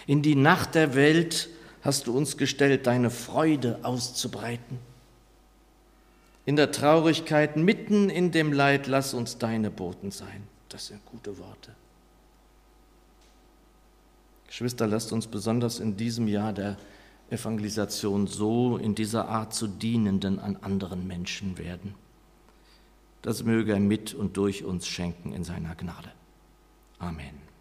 In 0.06 0.20
die 0.20 0.34
Nacht 0.34 0.74
der 0.74 0.94
Welt 0.96 1.48
hast 1.82 2.08
du 2.08 2.16
uns 2.16 2.36
gestellt, 2.36 2.88
deine 2.88 3.10
Freude 3.10 3.78
auszubreiten. 3.84 4.78
In 6.44 6.56
der 6.56 6.72
Traurigkeit, 6.72 7.56
mitten 7.56 8.10
in 8.10 8.32
dem 8.32 8.52
Leid, 8.52 8.88
lass 8.88 9.14
uns 9.14 9.38
deine 9.38 9.70
Boten 9.70 10.10
sein. 10.10 10.42
Das 10.68 10.88
sind 10.88 11.04
gute 11.06 11.38
Worte. 11.38 11.72
Geschwister, 14.48 14.88
lasst 14.88 15.12
uns 15.12 15.28
besonders 15.28 15.78
in 15.78 15.96
diesem 15.96 16.26
Jahr 16.26 16.52
der 16.52 16.76
Evangelisation 17.32 18.26
so 18.26 18.76
in 18.76 18.94
dieser 18.94 19.28
Art 19.28 19.54
zu 19.54 19.66
Dienenden 19.66 20.38
an 20.38 20.56
anderen 20.56 21.06
Menschen 21.06 21.58
werden. 21.58 21.94
Das 23.22 23.44
möge 23.44 23.72
er 23.72 23.80
mit 23.80 24.14
und 24.14 24.36
durch 24.36 24.64
uns 24.64 24.86
schenken 24.86 25.32
in 25.32 25.44
seiner 25.44 25.74
Gnade. 25.74 26.12
Amen. 26.98 27.51